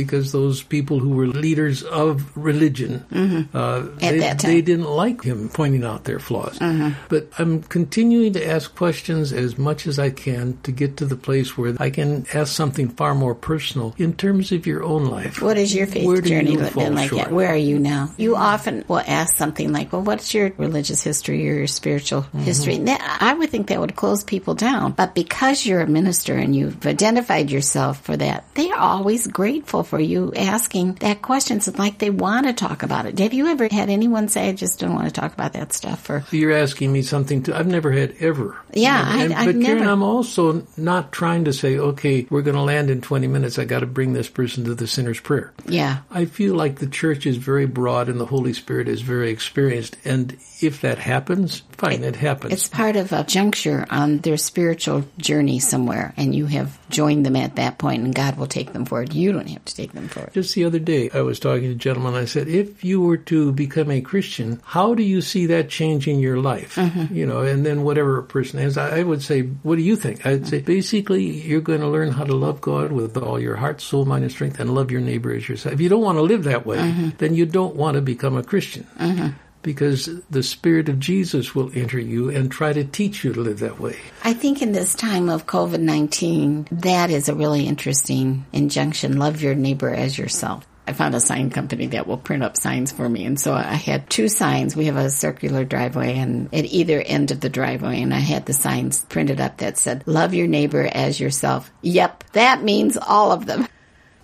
because 0.00 0.32
those 0.32 0.62
people 0.62 0.98
who 1.00 1.10
were 1.18 1.26
leaders 1.26 1.82
of 1.82 2.12
religion 2.36 2.92
uh, 3.10 3.16
Mm-hmm. 3.16 4.04
At 4.04 4.38
they, 4.44 4.48
they 4.54 4.60
didn't 4.62 4.90
like 5.04 5.22
him 5.24 5.48
pointing 5.48 5.84
out 5.84 6.04
their 6.04 6.18
flaws. 6.20 6.58
But 7.08 7.22
I'm 7.38 7.62
continuing 7.62 8.32
to 8.34 8.42
ask 8.46 8.74
questions 8.74 9.32
as 9.32 9.56
much 9.56 9.86
as 9.86 9.98
I 9.98 10.10
can 10.10 10.58
to 10.64 10.70
get 10.72 10.96
to 10.98 11.06
the 11.06 11.16
place 11.16 11.56
where 11.56 11.74
I 11.80 11.90
can 11.90 12.26
ask 12.34 12.52
something 12.52 12.88
far 13.00 13.14
more 13.14 13.34
personal 13.34 13.94
in 13.96 14.12
terms 14.14 14.52
of 14.52 14.66
your 14.66 14.82
own 14.84 15.06
life. 15.06 15.40
What 15.40 15.56
is 15.56 15.74
your 15.74 15.86
faith 15.86 16.06
Where 16.06 16.20
journey 16.20 16.56
been 16.56 16.94
like? 16.94 17.08
short? 17.10 17.30
Where 17.30 17.48
are 17.48 17.64
you 17.70 17.78
now? 17.78 18.12
You 18.16 18.36
often 18.36 18.84
will 18.88 19.02
ask 19.06 19.36
something 19.36 19.72
like, 19.72 19.92
"Well, 19.92 20.02
what's 20.02 20.34
your 20.34 20.52
religious 20.58 21.02
history 21.02 21.40
or 21.48 21.54
your 21.64 21.66
spiritual 21.66 22.22
Mm-hmm. 22.24 22.44
History?" 22.66 22.74
And 22.76 22.88
that, 22.88 23.18
I 23.20 23.34
would 23.34 23.50
think 23.50 23.68
that 23.68 23.80
would 23.80 23.96
close 23.96 24.24
people 24.24 24.54
down. 24.54 24.92
But 24.92 25.14
because 25.14 25.64
you're 25.66 25.80
a 25.80 25.86
minister 25.86 26.34
and 26.34 26.54
you've 26.54 26.84
identified 26.86 27.50
yourself 27.50 28.00
for 28.02 28.16
that, 28.16 28.44
they 28.54 28.70
are 28.70 28.78
always 28.78 29.26
grateful 29.26 29.82
for 29.82 29.98
you 30.00 30.32
asking 30.36 30.94
that 31.00 31.22
question. 31.22 31.56
It's 31.58 31.78
like 31.78 31.98
they 31.98 32.10
want 32.10 32.46
to 32.46 32.52
talk 32.52 32.82
about 32.82 33.06
it. 33.06 33.18
Have 33.18 33.32
you 33.34 33.46
ever 33.48 33.68
had 33.70 33.90
anyone 33.90 34.28
say, 34.28 34.48
"I 34.48 34.52
just 34.52 34.78
don't 34.80 34.94
want 34.94 35.06
to 35.06 35.12
talk 35.12 35.32
about 35.34 35.52
that 35.54 35.72
stuff"? 35.72 36.08
Or 36.10 36.24
You're 36.30 36.52
asking 36.56 36.92
me 36.92 37.02
something 37.02 37.42
to, 37.44 37.56
I've 37.56 37.66
never 37.66 37.92
had 37.92 38.14
ever. 38.20 38.56
Yeah, 38.72 39.18
And- 39.18 39.32
I- 39.34 39.40
I've 39.40 39.46
but 39.54 39.62
Karen, 39.62 39.78
never- 39.80 39.90
I'm 39.90 40.02
also 40.02 40.66
not 40.76 41.12
trying 41.12 41.44
to 41.44 41.52
say, 41.52 41.78
okay, 41.78 42.26
we're 42.30 42.42
going 42.42 42.56
to 42.56 42.62
land 42.62 42.90
in 42.90 43.00
20 43.00 43.26
minutes. 43.26 43.58
I 43.58 43.64
got 43.64 43.80
to 43.80 43.86
bring 43.86 44.12
this 44.12 44.28
person 44.28 44.64
to 44.64 44.74
the 44.74 44.86
sinner's 44.86 45.20
prayer. 45.20 45.52
yeah, 45.68 45.98
I 46.10 46.24
feel 46.24 46.54
like 46.54 46.76
the 46.76 46.86
church 46.86 47.26
is 47.26 47.36
very 47.36 47.66
broad 47.66 48.08
and 48.08 48.20
the 48.20 48.26
Holy 48.26 48.52
Spirit 48.52 48.88
is 48.88 49.00
very 49.02 49.30
experienced. 49.30 49.96
And 50.04 50.36
if 50.60 50.80
that 50.80 50.98
happens, 50.98 51.62
fine, 51.76 52.02
it, 52.04 52.16
happens. 52.16 52.53
It's 52.54 52.68
part 52.68 52.94
of 52.94 53.12
a 53.12 53.24
juncture 53.24 53.84
on 53.90 54.18
their 54.18 54.36
spiritual 54.36 55.04
journey 55.18 55.58
somewhere, 55.58 56.14
and 56.16 56.32
you 56.34 56.46
have 56.46 56.78
joined 56.88 57.26
them 57.26 57.34
at 57.34 57.56
that 57.56 57.78
point, 57.78 58.04
and 58.04 58.14
God 58.14 58.38
will 58.38 58.46
take 58.46 58.72
them 58.72 58.84
forward. 58.84 59.12
You 59.12 59.32
don't 59.32 59.48
have 59.48 59.64
to 59.64 59.74
take 59.74 59.92
them 59.92 60.06
forward. 60.06 60.32
Just 60.32 60.54
the 60.54 60.64
other 60.64 60.78
day, 60.78 61.10
I 61.12 61.22
was 61.22 61.40
talking 61.40 61.62
to 61.62 61.72
a 61.72 61.74
gentleman. 61.74 62.14
And 62.14 62.22
I 62.22 62.26
said, 62.26 62.46
if 62.46 62.84
you 62.84 63.00
were 63.00 63.16
to 63.16 63.50
become 63.50 63.90
a 63.90 64.00
Christian, 64.00 64.60
how 64.64 64.94
do 64.94 65.02
you 65.02 65.20
see 65.20 65.46
that 65.46 65.68
changing 65.68 66.20
your 66.20 66.38
life? 66.38 66.76
Mm-hmm. 66.76 67.14
You 67.14 67.26
know, 67.26 67.40
and 67.40 67.66
then 67.66 67.82
whatever 67.82 68.18
a 68.18 68.22
person 68.22 68.60
has, 68.60 68.78
I 68.78 69.02
would 69.02 69.22
say, 69.22 69.42
what 69.42 69.74
do 69.76 69.82
you 69.82 69.96
think? 69.96 70.24
I'd 70.24 70.46
say, 70.46 70.60
basically, 70.60 71.24
you're 71.24 71.60
going 71.60 71.80
to 71.80 71.88
learn 71.88 72.12
how 72.12 72.22
to 72.22 72.34
love 72.34 72.60
God 72.60 72.92
with 72.92 73.16
all 73.16 73.40
your 73.40 73.56
heart, 73.56 73.80
soul, 73.80 74.04
mind, 74.04 74.22
and 74.22 74.32
strength, 74.32 74.60
and 74.60 74.74
love 74.74 74.92
your 74.92 75.00
neighbor 75.00 75.34
as 75.34 75.48
yourself. 75.48 75.74
If 75.74 75.80
you 75.80 75.88
don't 75.88 76.02
want 76.02 76.18
to 76.18 76.22
live 76.22 76.44
that 76.44 76.64
way, 76.64 76.78
Mm-hmm. 76.78 77.08
then 77.18 77.34
you 77.34 77.46
don't 77.46 77.74
want 77.74 77.96
to 77.96 78.00
become 78.00 78.36
a 78.36 78.42
Christian. 78.44 78.86
Because 79.64 80.08
the 80.30 80.44
Spirit 80.44 80.88
of 80.88 81.00
Jesus 81.00 81.54
will 81.54 81.72
enter 81.74 81.98
you 81.98 82.30
and 82.30 82.50
try 82.50 82.72
to 82.72 82.84
teach 82.84 83.24
you 83.24 83.32
to 83.32 83.40
live 83.40 83.58
that 83.58 83.80
way. 83.80 83.96
I 84.22 84.34
think 84.34 84.62
in 84.62 84.70
this 84.70 84.94
time 84.94 85.28
of 85.28 85.46
COVID 85.46 85.80
19, 85.80 86.68
that 86.70 87.10
is 87.10 87.28
a 87.28 87.34
really 87.34 87.66
interesting 87.66 88.46
injunction 88.52 89.18
love 89.18 89.42
your 89.42 89.56
neighbor 89.56 89.90
as 89.90 90.16
yourself. 90.16 90.66
I 90.86 90.92
found 90.92 91.14
a 91.14 91.20
sign 91.20 91.50
company 91.50 91.86
that 91.88 92.06
will 92.06 92.18
print 92.18 92.42
up 92.42 92.56
signs 92.56 92.92
for 92.92 93.08
me. 93.08 93.24
And 93.24 93.40
so 93.40 93.54
I 93.54 93.62
had 93.62 94.10
two 94.10 94.28
signs. 94.28 94.76
We 94.76 94.86
have 94.86 94.96
a 94.96 95.10
circular 95.10 95.64
driveway 95.64 96.18
and 96.18 96.52
at 96.52 96.66
either 96.66 97.00
end 97.00 97.30
of 97.30 97.40
the 97.40 97.48
driveway 97.48 98.02
and 98.02 98.12
I 98.12 98.18
had 98.18 98.44
the 98.44 98.52
signs 98.52 99.04
printed 99.06 99.40
up 99.40 99.58
that 99.58 99.78
said, 99.78 100.04
love 100.06 100.34
your 100.34 100.46
neighbor 100.46 100.86
as 100.86 101.18
yourself. 101.18 101.70
Yep. 101.80 102.24
That 102.32 102.62
means 102.62 102.98
all 102.98 103.32
of 103.32 103.46
them. 103.46 103.66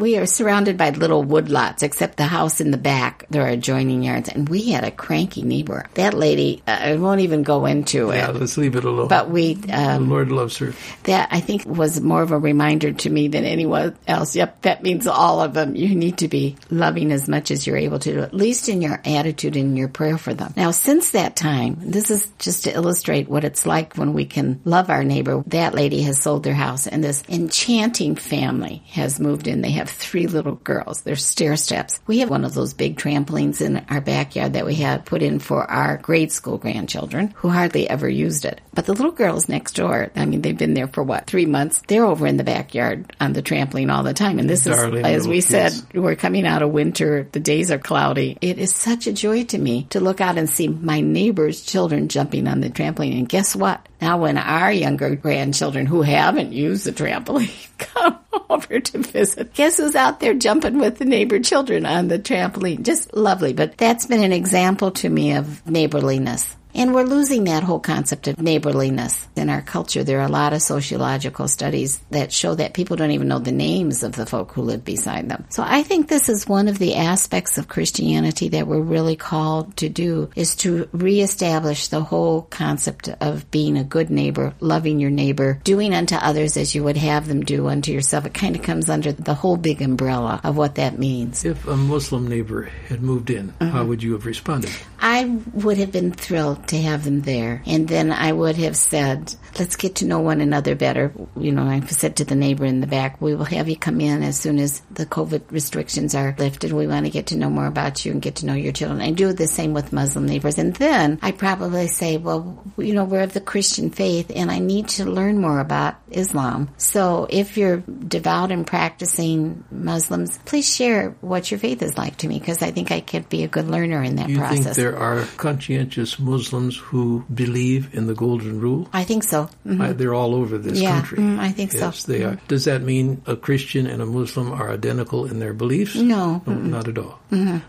We 0.00 0.16
are 0.16 0.24
surrounded 0.24 0.78
by 0.78 0.88
little 0.90 1.22
woodlots, 1.22 1.82
except 1.82 2.16
the 2.16 2.24
house 2.24 2.62
in 2.62 2.70
the 2.70 2.78
back. 2.78 3.26
There 3.28 3.44
are 3.44 3.48
adjoining 3.48 4.02
yards, 4.02 4.30
and 4.30 4.48
we 4.48 4.70
had 4.70 4.82
a 4.82 4.90
cranky 4.90 5.42
neighbor. 5.42 5.84
That 5.92 6.14
lady, 6.14 6.62
uh, 6.66 6.70
I 6.70 6.96
won't 6.96 7.20
even 7.20 7.42
go 7.42 7.66
into 7.66 8.08
it. 8.08 8.16
Yeah, 8.16 8.30
let's 8.30 8.56
leave 8.56 8.76
it 8.76 8.84
alone. 8.84 9.08
But 9.08 9.28
we, 9.28 9.54
the 9.54 9.74
um, 9.74 10.08
Lord 10.08 10.32
loves 10.32 10.56
her. 10.56 10.72
that 11.02 11.28
I 11.30 11.40
think 11.40 11.66
was 11.66 12.00
more 12.00 12.22
of 12.22 12.32
a 12.32 12.38
reminder 12.38 12.94
to 12.94 13.10
me 13.10 13.28
than 13.28 13.44
anyone 13.44 13.94
else. 14.06 14.34
Yep, 14.34 14.62
that 14.62 14.82
means 14.82 15.06
all 15.06 15.42
of 15.42 15.52
them. 15.52 15.76
You 15.76 15.94
need 15.94 16.16
to 16.18 16.28
be 16.28 16.56
loving 16.70 17.12
as 17.12 17.28
much 17.28 17.50
as 17.50 17.66
you're 17.66 17.76
able 17.76 17.98
to 17.98 18.22
at 18.22 18.32
least 18.32 18.70
in 18.70 18.80
your 18.80 19.02
attitude 19.04 19.56
and 19.56 19.76
your 19.76 19.88
prayer 19.88 20.16
for 20.16 20.32
them. 20.32 20.54
Now, 20.56 20.70
since 20.70 21.10
that 21.10 21.36
time, 21.36 21.76
this 21.78 22.10
is 22.10 22.26
just 22.38 22.64
to 22.64 22.74
illustrate 22.74 23.28
what 23.28 23.44
it's 23.44 23.66
like 23.66 23.98
when 23.98 24.14
we 24.14 24.24
can 24.24 24.62
love 24.64 24.88
our 24.88 25.04
neighbor. 25.04 25.44
That 25.48 25.74
lady 25.74 26.00
has 26.04 26.18
sold 26.18 26.42
their 26.42 26.54
house 26.54 26.86
and 26.86 27.04
this 27.04 27.22
enchanting 27.28 28.16
family 28.16 28.82
has 28.92 29.20
moved 29.20 29.46
in. 29.46 29.60
They 29.60 29.72
have 29.72 29.89
three 29.90 30.26
little 30.26 30.56
girls. 30.56 31.02
They're 31.02 31.16
stair 31.16 31.56
steps. 31.56 32.00
We 32.06 32.20
have 32.20 32.30
one 32.30 32.44
of 32.44 32.54
those 32.54 32.74
big 32.74 32.96
trampolines 32.96 33.60
in 33.60 33.84
our 33.88 34.00
backyard 34.00 34.54
that 34.54 34.66
we 34.66 34.74
had 34.74 35.06
put 35.06 35.22
in 35.22 35.38
for 35.38 35.68
our 35.70 35.96
grade 35.98 36.32
school 36.32 36.58
grandchildren 36.58 37.32
who 37.36 37.48
hardly 37.48 37.88
ever 37.88 38.08
used 38.08 38.44
it. 38.44 38.60
But 38.72 38.86
the 38.86 38.94
little 38.94 39.12
girls 39.12 39.48
next 39.48 39.72
door, 39.72 40.10
I 40.14 40.24
mean, 40.26 40.42
they've 40.42 40.56
been 40.56 40.74
there 40.74 40.86
for 40.86 41.02
what, 41.02 41.26
three 41.26 41.46
months? 41.46 41.82
They're 41.88 42.04
over 42.06 42.26
in 42.26 42.36
the 42.36 42.44
backyard 42.44 43.14
on 43.20 43.32
the 43.32 43.42
trampoline 43.42 43.92
all 43.92 44.02
the 44.02 44.14
time. 44.14 44.38
And 44.38 44.48
this 44.48 44.64
Darling 44.64 45.04
is, 45.04 45.22
as 45.22 45.28
we 45.28 45.40
said, 45.40 45.72
we're 45.94 46.16
coming 46.16 46.46
out 46.46 46.62
of 46.62 46.70
winter. 46.70 47.28
The 47.30 47.40
days 47.40 47.70
are 47.70 47.78
cloudy. 47.78 48.38
It 48.40 48.58
is 48.58 48.74
such 48.74 49.06
a 49.06 49.12
joy 49.12 49.44
to 49.44 49.58
me 49.58 49.86
to 49.90 50.00
look 50.00 50.20
out 50.20 50.38
and 50.38 50.48
see 50.48 50.68
my 50.68 51.00
neighbor's 51.00 51.62
children 51.62 52.08
jumping 52.08 52.46
on 52.46 52.60
the 52.60 52.70
trampoline. 52.70 53.18
And 53.18 53.28
guess 53.28 53.56
what? 53.56 53.86
Now 54.00 54.18
when 54.18 54.38
our 54.38 54.72
younger 54.72 55.14
grandchildren 55.14 55.86
who 55.86 56.02
haven't 56.02 56.52
used 56.52 56.84
the 56.84 56.92
trampoline 56.92 57.68
come 57.78 58.18
over 58.48 58.80
to 58.80 58.98
visit, 58.98 59.52
guess 59.54 59.78
who's 59.80 59.96
out 59.96 60.20
there 60.20 60.34
jumping 60.34 60.78
with 60.78 60.98
the 60.98 61.04
neighbor 61.06 61.38
children 61.38 61.86
on 61.86 62.08
the 62.08 62.18
trampoline? 62.18 62.82
Just 62.82 63.14
lovely. 63.16 63.54
But 63.54 63.78
that's 63.78 64.06
been 64.06 64.22
an 64.22 64.32
example 64.32 64.90
to 64.92 65.08
me 65.08 65.32
of 65.32 65.66
neighborliness. 65.66 66.56
And 66.74 66.94
we're 66.94 67.04
losing 67.04 67.44
that 67.44 67.62
whole 67.62 67.80
concept 67.80 68.28
of 68.28 68.40
neighborliness 68.40 69.28
in 69.36 69.50
our 69.50 69.62
culture. 69.62 70.04
There 70.04 70.20
are 70.20 70.26
a 70.26 70.28
lot 70.28 70.52
of 70.52 70.62
sociological 70.62 71.48
studies 71.48 72.00
that 72.10 72.32
show 72.32 72.54
that 72.54 72.74
people 72.74 72.96
don't 72.96 73.10
even 73.10 73.28
know 73.28 73.38
the 73.38 73.52
names 73.52 74.02
of 74.02 74.12
the 74.12 74.26
folk 74.26 74.52
who 74.52 74.62
live 74.62 74.84
beside 74.84 75.28
them. 75.28 75.44
So 75.50 75.62
I 75.66 75.82
think 75.82 76.08
this 76.08 76.28
is 76.28 76.48
one 76.48 76.68
of 76.68 76.78
the 76.78 76.96
aspects 76.96 77.58
of 77.58 77.68
Christianity 77.68 78.48
that 78.50 78.66
we're 78.66 78.80
really 78.80 79.16
called 79.16 79.76
to 79.78 79.88
do 79.88 80.30
is 80.36 80.54
to 80.56 80.88
reestablish 80.92 81.88
the 81.88 82.02
whole 82.02 82.42
concept 82.42 83.08
of 83.20 83.50
being 83.50 83.76
a 83.76 83.84
good 83.84 84.10
neighbor, 84.10 84.54
loving 84.60 85.00
your 85.00 85.10
neighbor, 85.10 85.60
doing 85.64 85.94
unto 85.94 86.14
others 86.14 86.56
as 86.56 86.74
you 86.74 86.84
would 86.84 86.96
have 86.96 87.26
them 87.28 87.42
do 87.42 87.68
unto 87.68 87.92
yourself. 87.92 88.26
It 88.26 88.34
kind 88.34 88.56
of 88.56 88.62
comes 88.62 88.88
under 88.88 89.12
the 89.12 89.34
whole 89.34 89.56
big 89.56 89.82
umbrella 89.82 90.40
of 90.44 90.56
what 90.56 90.76
that 90.76 90.98
means. 90.98 91.44
If 91.44 91.66
a 91.66 91.76
Muslim 91.76 92.28
neighbor 92.28 92.70
had 92.88 93.02
moved 93.02 93.30
in, 93.30 93.40
Mm-hmm. 93.60 93.70
how 93.72 93.84
would 93.84 94.02
you 94.02 94.12
have 94.12 94.26
responded? 94.26 94.70
I 95.00 95.24
would 95.54 95.78
have 95.78 95.92
been 95.92 96.12
thrilled 96.12 96.68
to 96.68 96.80
have 96.80 97.04
them 97.04 97.22
there. 97.22 97.62
And 97.66 97.88
then 97.88 98.12
I 98.12 98.32
would 98.32 98.56
have 98.56 98.76
said, 98.76 99.34
let's 99.58 99.76
get 99.76 99.96
to 99.96 100.04
know 100.04 100.20
one 100.20 100.40
another 100.40 100.74
better. 100.74 101.12
You 101.36 101.52
know, 101.52 101.62
I 101.62 101.80
said 101.86 102.16
to 102.16 102.24
the 102.24 102.34
neighbor 102.34 102.64
in 102.64 102.80
the 102.80 102.86
back, 102.86 103.20
we 103.20 103.34
will 103.34 103.46
have 103.46 103.68
you 103.68 103.76
come 103.76 104.00
in 104.00 104.22
as 104.22 104.38
soon 104.38 104.58
as 104.58 104.80
the 104.90 105.06
COVID 105.06 105.50
restrictions 105.50 106.14
are 106.14 106.34
lifted. 106.38 106.72
We 106.72 106.86
want 106.86 107.06
to 107.06 107.10
get 107.10 107.28
to 107.28 107.36
know 107.36 107.50
more 107.50 107.66
about 107.66 108.04
you 108.04 108.12
and 108.12 108.20
get 108.20 108.36
to 108.36 108.46
know 108.46 108.54
your 108.54 108.72
children. 108.72 109.00
I 109.00 109.12
do 109.12 109.32
the 109.32 109.46
same 109.46 109.72
with 109.72 109.92
Muslim 109.92 110.26
neighbors. 110.26 110.58
And 110.58 110.74
then 110.76 111.18
I 111.22 111.32
probably 111.32 111.88
say, 111.88 112.18
well, 112.18 112.62
you 112.76 112.92
know, 112.92 113.04
we're 113.04 113.22
of 113.22 113.32
the 113.32 113.40
Christian 113.40 113.90
faith 113.90 114.30
and 114.34 114.50
I 114.50 114.58
need 114.58 114.88
to 114.88 115.04
learn 115.04 115.40
more 115.40 115.60
about 115.60 115.96
Islam. 116.10 116.68
So 116.76 117.26
if 117.30 117.56
you're 117.56 117.78
devout 117.78 118.52
and 118.52 118.66
practicing 118.66 119.64
Muslims, 119.70 120.38
please 120.44 120.72
share 120.72 121.10
what 121.20 121.50
your 121.50 121.58
faith 121.58 121.82
is 121.82 121.96
like 121.96 122.18
to 122.18 122.28
me 122.28 122.38
because 122.38 122.62
I 122.62 122.70
think 122.70 122.90
I 122.92 123.00
could 123.00 123.28
be 123.28 123.44
a 123.44 123.48
good 123.48 123.68
learner 123.68 124.02
in 124.02 124.16
that 124.16 124.28
you 124.28 124.38
process. 124.38 124.76
There 124.90 124.98
are 124.98 125.24
conscientious 125.36 126.18
Muslims 126.18 126.76
who 126.76 127.24
believe 127.32 127.94
in 127.94 128.06
the 128.06 128.14
Golden 128.14 128.60
Rule? 128.60 128.88
I 128.92 129.04
think 129.04 129.22
so. 129.22 129.48
Mhm. 129.66 129.80
Uh, 129.80 129.92
They're 129.92 130.14
all 130.14 130.34
over 130.34 130.58
this 130.58 130.80
Yeah, 130.80 130.92
country. 131.00 131.18
mm, 131.18 131.38
I 131.38 131.50
think 131.52 131.72
so. 131.72 131.78
yes, 131.78 132.04
they 132.04 132.24
are. 132.24 132.38
Does 132.48 132.64
that 132.64 132.82
mean 132.82 133.22
a 133.26 133.36
Christian 133.36 133.86
and 133.86 134.00
a 134.02 134.06
Muslim 134.06 134.52
are 134.52 134.70
identical 134.70 135.26
in 135.26 135.38
their 135.38 135.52
beliefs? 135.52 135.94
No. 135.96 136.42
not 136.46 136.88
at 136.88 136.98
all. 136.98 137.18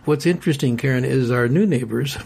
What's 0.05 0.25
interesting, 0.25 0.77
Karen, 0.77 1.05
is 1.05 1.29
our 1.31 1.47
new 1.47 1.65
neighbors. 1.65 2.17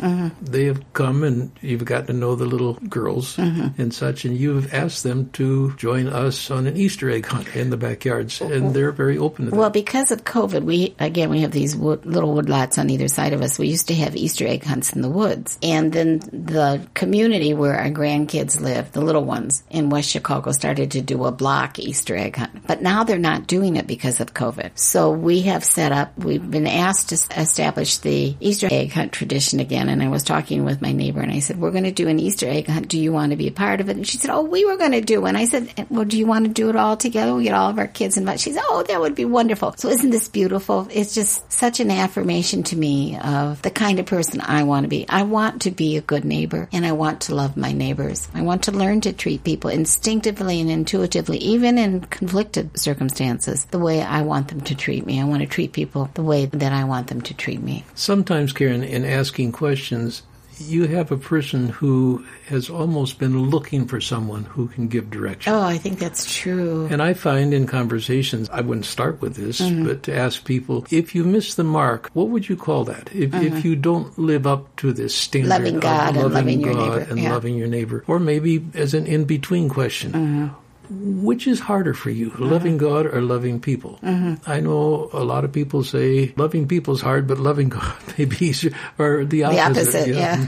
They 0.41 0.65
have 0.65 0.81
come 0.93 1.23
and 1.23 1.51
you've 1.61 1.83
gotten 1.85 2.07
to 2.07 2.13
know 2.13 2.35
the 2.35 2.45
little 2.45 2.73
girls 2.87 3.37
and 3.37 3.93
such, 3.93 4.23
and 4.25 4.37
you've 4.37 4.73
asked 4.73 5.03
them 5.03 5.29
to 5.33 5.73
join 5.77 6.07
us 6.07 6.49
on 6.51 6.67
an 6.67 6.77
Easter 6.77 7.09
egg 7.09 7.25
hunt 7.25 7.47
in 7.55 7.69
the 7.69 7.77
backyards, 7.77 8.39
and 8.41 8.73
they're 8.73 8.91
very 8.91 9.17
open 9.17 9.45
to 9.45 9.51
that. 9.51 9.57
Well, 9.57 9.69
because 9.69 10.11
of 10.11 10.23
COVID, 10.23 10.63
we 10.63 10.95
again 10.99 11.29
we 11.29 11.41
have 11.41 11.51
these 11.51 11.75
wood, 11.75 12.05
little 12.05 12.33
woodlots 12.35 12.77
on 12.77 12.89
either 12.89 13.07
side 13.07 13.33
of 13.33 13.41
us. 13.41 13.57
We 13.59 13.67
used 13.67 13.87
to 13.89 13.95
have 13.95 14.15
Easter 14.15 14.47
egg 14.47 14.63
hunts 14.63 14.84
in 14.93 15.01
the 15.01 15.09
woods, 15.09 15.57
and 15.61 15.91
then 15.91 16.19
the 16.19 16.85
community 16.93 17.53
where 17.53 17.75
our 17.75 17.89
grandkids 17.89 18.59
live, 18.59 18.91
the 18.91 19.01
little 19.01 19.23
ones 19.23 19.63
in 19.69 19.89
West 19.89 20.09
Chicago, 20.09 20.51
started 20.51 20.91
to 20.91 21.01
do 21.01 21.25
a 21.25 21.31
block 21.31 21.79
Easter 21.79 22.15
egg 22.15 22.35
hunt. 22.35 22.67
But 22.67 22.81
now 22.81 23.03
they're 23.03 23.17
not 23.17 23.47
doing 23.47 23.75
it 23.75 23.87
because 23.87 24.19
of 24.19 24.33
COVID. 24.33 24.77
So 24.77 25.11
we 25.11 25.41
have 25.43 25.63
set 25.63 25.91
up. 25.91 26.17
We've 26.17 26.49
been 26.49 26.67
asked 26.67 27.09
to 27.09 27.15
establish 27.39 27.97
the 27.97 28.35
Easter 28.39 28.67
egg 28.71 28.91
hunt 28.91 29.11
tradition 29.11 29.59
again. 29.59 29.89
And 29.89 30.01
I 30.01 30.09
was 30.09 30.23
talking 30.23 30.65
with 30.65 30.81
my 30.81 30.91
neighbor, 30.91 31.21
and 31.21 31.31
I 31.31 31.39
said, 31.39 31.59
"We're 31.59 31.71
going 31.71 31.83
to 31.83 31.91
do 31.91 32.07
an 32.07 32.19
Easter 32.19 32.47
egg 32.47 32.67
hunt. 32.67 32.87
Do 32.87 32.99
you 32.99 33.11
want 33.11 33.31
to 33.31 33.37
be 33.37 33.47
a 33.47 33.51
part 33.51 33.81
of 33.81 33.89
it?" 33.89 33.97
And 33.97 34.07
she 34.07 34.17
said, 34.17 34.31
"Oh, 34.31 34.41
we 34.41 34.65
were 34.65 34.77
going 34.77 34.91
to 34.91 35.01
do." 35.01 35.21
one." 35.21 35.35
I 35.35 35.45
said, 35.45 35.87
"Well, 35.89 36.05
do 36.05 36.17
you 36.17 36.25
want 36.25 36.45
to 36.45 36.51
do 36.51 36.69
it 36.69 36.75
all 36.75 36.97
together? 36.97 37.33
We 37.33 37.43
get 37.43 37.53
all 37.53 37.69
of 37.69 37.79
our 37.79 37.87
kids 37.87 38.17
invited." 38.17 38.41
She 38.41 38.51
said, 38.51 38.63
"Oh, 38.67 38.83
that 38.87 38.99
would 38.99 39.15
be 39.15 39.25
wonderful." 39.25 39.73
So 39.77 39.89
isn't 39.89 40.09
this 40.09 40.27
beautiful? 40.27 40.87
It's 40.91 41.13
just 41.13 41.51
such 41.51 41.79
an 41.79 41.91
affirmation 41.91 42.63
to 42.63 42.75
me 42.75 43.17
of 43.17 43.61
the 43.61 43.71
kind 43.71 43.99
of 43.99 44.05
person 44.05 44.41
I 44.41 44.63
want 44.63 44.74
to 44.83 44.89
be. 44.89 45.05
I 45.09 45.23
want 45.23 45.63
to 45.63 45.71
be 45.71 45.97
a 45.97 46.01
good 46.01 46.25
neighbor, 46.25 46.67
and 46.71 46.85
I 46.85 46.91
want 46.91 47.21
to 47.21 47.35
love 47.35 47.57
my 47.57 47.71
neighbors. 47.71 48.27
I 48.33 48.41
want 48.41 48.63
to 48.63 48.71
learn 48.71 49.01
to 49.01 49.13
treat 49.13 49.43
people 49.43 49.69
instinctively 49.69 50.61
and 50.61 50.69
intuitively, 50.69 51.37
even 51.37 51.77
in 51.77 52.01
conflicted 52.01 52.77
circumstances, 52.79 53.65
the 53.65 53.79
way 53.79 54.01
I 54.01 54.21
want 54.21 54.49
them 54.49 54.61
to 54.61 54.75
treat 54.75 55.05
me. 55.05 55.21
I 55.21 55.25
want 55.25 55.41
to 55.41 55.47
treat 55.47 55.73
people 55.73 56.09
the 56.13 56.23
way 56.23 56.45
that 56.45 56.73
I 56.73 56.83
want 56.83 57.07
them 57.07 57.21
to 57.21 57.33
treat 57.33 57.61
me. 57.61 57.83
Sometimes, 57.95 58.53
Karen, 58.53 58.83
in 58.83 59.05
asking 59.05 59.51
questions, 59.51 60.23
you 60.59 60.87
have 60.87 61.11
a 61.11 61.17
person 61.17 61.69
who 61.69 62.25
has 62.47 62.69
almost 62.69 63.19
been 63.19 63.49
looking 63.49 63.87
for 63.87 63.99
someone 63.99 64.43
who 64.43 64.67
can 64.67 64.87
give 64.87 65.09
direction. 65.09 65.53
Oh, 65.53 65.61
I 65.61 65.77
think 65.77 65.99
that's 65.99 66.31
true. 66.33 66.87
And 66.89 67.01
I 67.01 67.13
find 67.13 67.53
in 67.53 67.67
conversations, 67.67 68.49
I 68.49 68.61
wouldn't 68.61 68.85
start 68.85 69.21
with 69.21 69.35
this, 69.35 69.59
Mm-hmm. 69.61 69.85
but 69.85 70.03
to 70.03 70.15
ask 70.15 70.43
people, 70.45 70.85
if 70.91 71.15
you 71.15 71.23
miss 71.23 71.55
the 71.55 71.63
mark, 71.63 72.09
what 72.13 72.29
would 72.29 72.47
you 72.47 72.55
call 72.55 72.83
that? 72.85 73.13
If, 73.13 73.33
if 73.33 73.65
you 73.65 73.75
don't 73.75 74.17
live 74.17 74.45
up 74.47 74.75
to 74.77 74.93
this 74.93 75.15
standard 75.15 75.49
Mm-hmm. 75.49 75.63
Loving 75.63 75.75
of 75.75 75.81
God 75.81 76.07
and 76.09 76.17
loving 76.17 76.33
loving 76.33 76.61
your 76.61 76.73
God 76.73 76.79
neighbor, 76.99 77.11
and 77.11 77.19
yeah. 77.19 77.31
loving 77.31 77.55
your 77.55 77.67
neighbor, 77.67 78.03
or 78.07 78.19
maybe 78.19 78.65
as 78.73 78.93
an 78.93 79.07
in-between 79.07 79.69
question, 79.69 80.11
Mm-hmm. 80.11 80.47
Which 80.89 81.47
is 81.47 81.59
harder 81.59 81.93
for 81.93 82.09
you, 82.09 82.31
loving 82.37 82.77
God 82.77 83.05
or 83.05 83.21
loving 83.21 83.59
people? 83.59 83.99
Mm-hmm. 84.03 84.49
I 84.49 84.59
know 84.59 85.09
a 85.13 85.23
lot 85.23 85.43
of 85.43 85.51
people 85.51 85.83
say 85.83 86.33
loving 86.37 86.67
people 86.67 86.93
is 86.93 87.01
hard, 87.01 87.27
but 87.27 87.39
loving 87.39 87.69
God 87.75 87.93
may 88.17 88.25
be 88.25 88.47
easier, 88.47 88.71
or 88.97 89.25
the 89.25 89.41
The 89.41 89.59
opposite. 89.59 90.09
opposite, 90.09 90.15
yeah. 90.15 90.45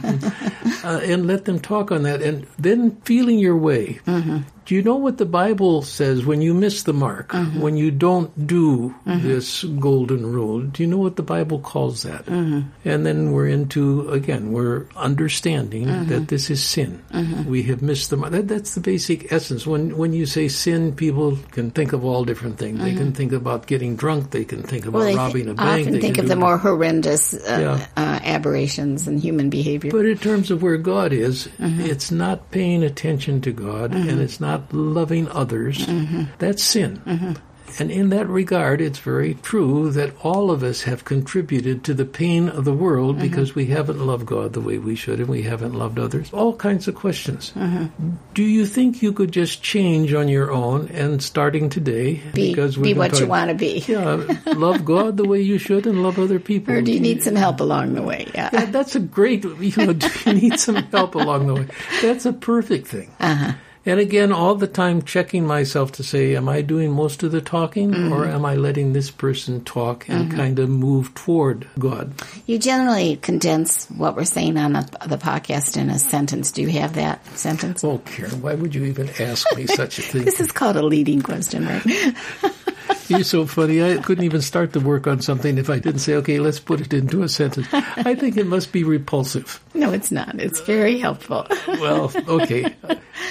uh, 0.84 1.00
and 1.04 1.28
let 1.28 1.46
them 1.46 1.60
talk 1.60 1.92
on 1.92 2.04
that, 2.04 2.22
and 2.22 2.46
then 2.60 2.96
feeling 3.04 3.40
your 3.40 3.58
way. 3.58 4.00
Mm-hmm. 4.06 4.40
Do 4.68 4.76
you 4.76 4.84
know 4.84 4.98
what 5.00 5.16
the 5.18 5.26
Bible 5.26 5.82
says 5.82 6.26
when 6.28 6.42
you 6.44 6.54
miss 6.54 6.84
the 6.84 6.92
mark, 6.92 7.32
Mm-hmm. 7.32 7.62
when 7.64 7.78
you 7.80 7.90
don't 7.90 8.30
do 8.48 8.94
this 9.08 9.64
golden 9.64 10.28
rule? 10.28 10.60
Do 10.62 10.84
you 10.84 10.88
know 10.92 10.98
what 11.00 11.16
the 11.16 11.24
Bible 11.24 11.60
calls 11.64 12.04
that? 12.04 12.26
Mm-hmm. 12.28 12.68
And 12.84 13.06
then 13.08 13.32
we're 13.32 13.48
into 13.48 14.10
again, 14.12 14.52
we're 14.52 14.86
understanding 14.96 15.88
Mm-hmm. 15.88 16.10
that 16.12 16.28
this 16.28 16.50
is 16.52 16.62
sin. 16.62 17.00
We 17.48 17.64
have 17.72 17.82
missed 17.82 18.10
the 18.12 18.18
mark. 18.18 18.32
That, 18.34 18.48
that's 18.52 18.76
the 18.76 18.82
basic 18.84 19.32
essence. 19.32 19.66
When 19.66 19.96
when 19.98 20.12
you 20.12 20.26
say 20.28 20.48
sin, 20.50 20.92
people 20.94 21.38
can 21.52 21.72
think 21.72 21.94
of 21.94 22.04
all 22.04 22.26
different 22.28 22.60
things. 22.60 22.80
They 22.84 22.94
can 22.94 23.14
think 23.14 23.32
about 23.32 23.68
getting 23.72 23.96
drunk. 23.96 24.32
They 24.32 24.44
can 24.44 24.64
think 24.64 24.84
about 24.86 24.98
Mm-hmm. 24.98 24.98
Well, 24.98 25.06
they 25.08 25.16
robbing 25.16 25.46
th- 25.48 25.56
a 25.56 25.64
bank. 25.64 25.80
often 25.88 25.94
they 25.94 26.02
think 26.02 26.18
of 26.18 26.28
the 26.28 26.36
more 26.36 26.58
horrendous 26.58 27.34
uh, 27.34 27.40
Yeah. 27.48 27.88
uh, 27.96 28.20
aberrations 28.24 29.08
in 29.08 29.18
human 29.18 29.50
behavior. 29.50 29.92
But 29.92 30.06
in 30.06 30.18
terms 30.18 30.52
of 30.52 30.62
where 30.62 30.76
God 30.78 31.14
is, 31.14 31.48
Mm-hmm. 31.60 31.82
it's 31.88 32.12
not 32.12 32.52
paying 32.52 32.84
attention 32.84 33.40
to 33.48 33.52
God 33.56 33.94
and 33.96 34.20
it's 34.20 34.40
not 34.42 34.57
loving 34.72 35.28
others. 35.30 35.86
Mm-hmm. 35.86 36.24
That's 36.40 36.64
sin. 36.64 37.38
And 37.80 37.92
in 37.92 38.10
that 38.10 38.28
regard, 38.28 38.80
it's 38.80 38.98
very 39.00 39.34
true 39.36 39.92
that 39.92 40.14
all 40.24 40.52
of 40.52 40.64
us 40.64 40.84
have 40.84 41.04
contributed 41.04 41.84
to 41.84 41.94
the 41.94 42.06
pain 42.06 42.48
of 42.48 42.64
the 42.64 42.74
world 42.74 43.18
Mm-hmm. 43.18 43.28
because 43.28 43.56
we 43.56 43.66
haven't 43.68 44.00
loved 44.00 44.26
God 44.26 44.54
the 44.54 44.62
way 44.62 44.78
we 44.78 44.96
should 44.96 45.20
and 45.20 45.28
we 45.28 45.44
haven't 45.44 45.74
loved 45.74 46.00
others. 46.00 46.32
All 46.34 46.56
kinds 46.56 46.88
of 46.88 46.96
questions. 46.96 47.52
Mm-hmm. 47.56 48.12
Do 48.34 48.44
you 48.44 48.66
think 48.66 49.02
you 49.02 49.12
could 49.12 49.32
just 49.32 49.62
change 49.62 50.14
on 50.14 50.30
your 50.30 50.50
own 50.52 50.88
and 50.90 51.22
starting 51.22 51.70
today? 51.70 52.22
Be, 52.34 52.50
because 52.52 52.78
be 52.78 52.94
what 52.94 53.20
you 53.20 53.28
want 53.28 53.50
to 53.50 53.56
be. 53.56 53.80
Yeah, 53.88 54.26
love 54.48 54.84
God 54.86 55.18
the 55.18 55.26
way 55.26 55.42
you 55.42 55.58
should 55.58 55.86
and 55.88 56.04
love 56.04 56.18
other 56.20 56.40
people. 56.40 56.74
Or 56.74 56.82
do 56.82 56.92
you 56.92 57.00
need 57.00 57.22
some 57.22 57.36
help 57.36 57.60
along 57.60 57.94
the 57.94 58.02
way? 58.02 58.28
Yeah. 58.34 58.50
Yeah, 58.54 58.66
that's 58.66 58.96
a 58.96 59.00
great, 59.00 59.44
you 59.44 59.74
know, 59.78 59.94
do 59.94 60.10
you 60.26 60.34
need 60.34 60.60
some 60.60 60.76
help 60.76 61.16
along 61.16 61.48
the 61.48 61.54
way? 61.56 61.68
That's 62.02 62.26
a 62.26 62.34
perfect 62.34 62.88
thing. 62.88 63.12
Uh-huh. 63.20 63.54
And 63.88 64.02
again, 64.02 64.34
all 64.34 64.56
the 64.56 64.68
time 64.68 65.02
checking 65.02 65.48
myself 65.48 65.94
to 65.94 66.04
say, 66.04 66.36
am 66.36 66.50
I 66.50 66.62
doing 66.62 66.92
most 66.92 67.24
of 67.24 67.32
the 67.32 67.40
talking 67.40 67.92
Mm-hmm. 67.92 68.12
or 68.12 68.26
am 68.26 68.44
I 68.46 68.56
letting 68.56 68.92
this 68.92 69.10
person 69.10 69.64
talk 69.64 70.10
and 70.10 70.30
kind 70.30 70.60
of 70.60 70.70
move 70.70 71.14
toward 71.16 71.66
God? 71.80 72.12
You 72.46 72.60
generally 72.60 73.16
condense 73.16 73.86
what 73.86 74.18
we're 74.18 74.26
saying 74.26 74.58
on 74.58 74.74
the, 74.74 74.82
the 75.08 75.18
podcast 75.18 75.78
in 75.78 75.90
a 75.90 76.00
sentence. 76.00 76.52
Do 76.52 76.64
you 76.64 76.70
have 76.72 76.96
that 76.96 77.26
sentence? 77.38 77.82
Oh, 77.84 78.00
Karen, 78.00 78.42
why 78.42 78.56
would 78.56 78.76
you 78.76 78.84
even 78.86 79.10
ask 79.20 79.48
me 79.56 79.68
such 79.68 80.00
a 80.00 80.02
thing? 80.02 80.24
This 80.26 80.42
is 80.42 80.52
called 80.52 80.76
a 80.76 80.86
leading 80.86 81.22
question, 81.22 81.66
right? 81.66 82.14
You're 83.08 83.24
so 83.24 83.46
funny. 83.46 83.82
I 83.84 83.98
couldn't 83.98 84.24
even 84.26 84.42
start 84.42 84.74
to 84.74 84.80
work 84.80 85.08
on 85.08 85.22
something 85.22 85.58
if 85.58 85.70
I 85.70 85.80
didn't 85.80 86.00
say, 86.00 86.16
okay, 86.16 86.40
let's 86.40 86.60
put 86.60 86.82
it 86.82 86.94
into 86.94 87.24
a 87.24 87.30
sentence. 87.30 87.68
I 87.72 88.16
think 88.16 88.38
it 88.38 88.48
must 88.48 88.72
be 88.74 88.84
repulsive. 88.84 89.62
No, 89.74 89.94
it's 89.94 90.12
not. 90.12 90.40
It's 90.40 90.60
very 90.62 90.98
helpful. 91.00 91.48
Well, 91.68 92.12
okay. 92.28 92.74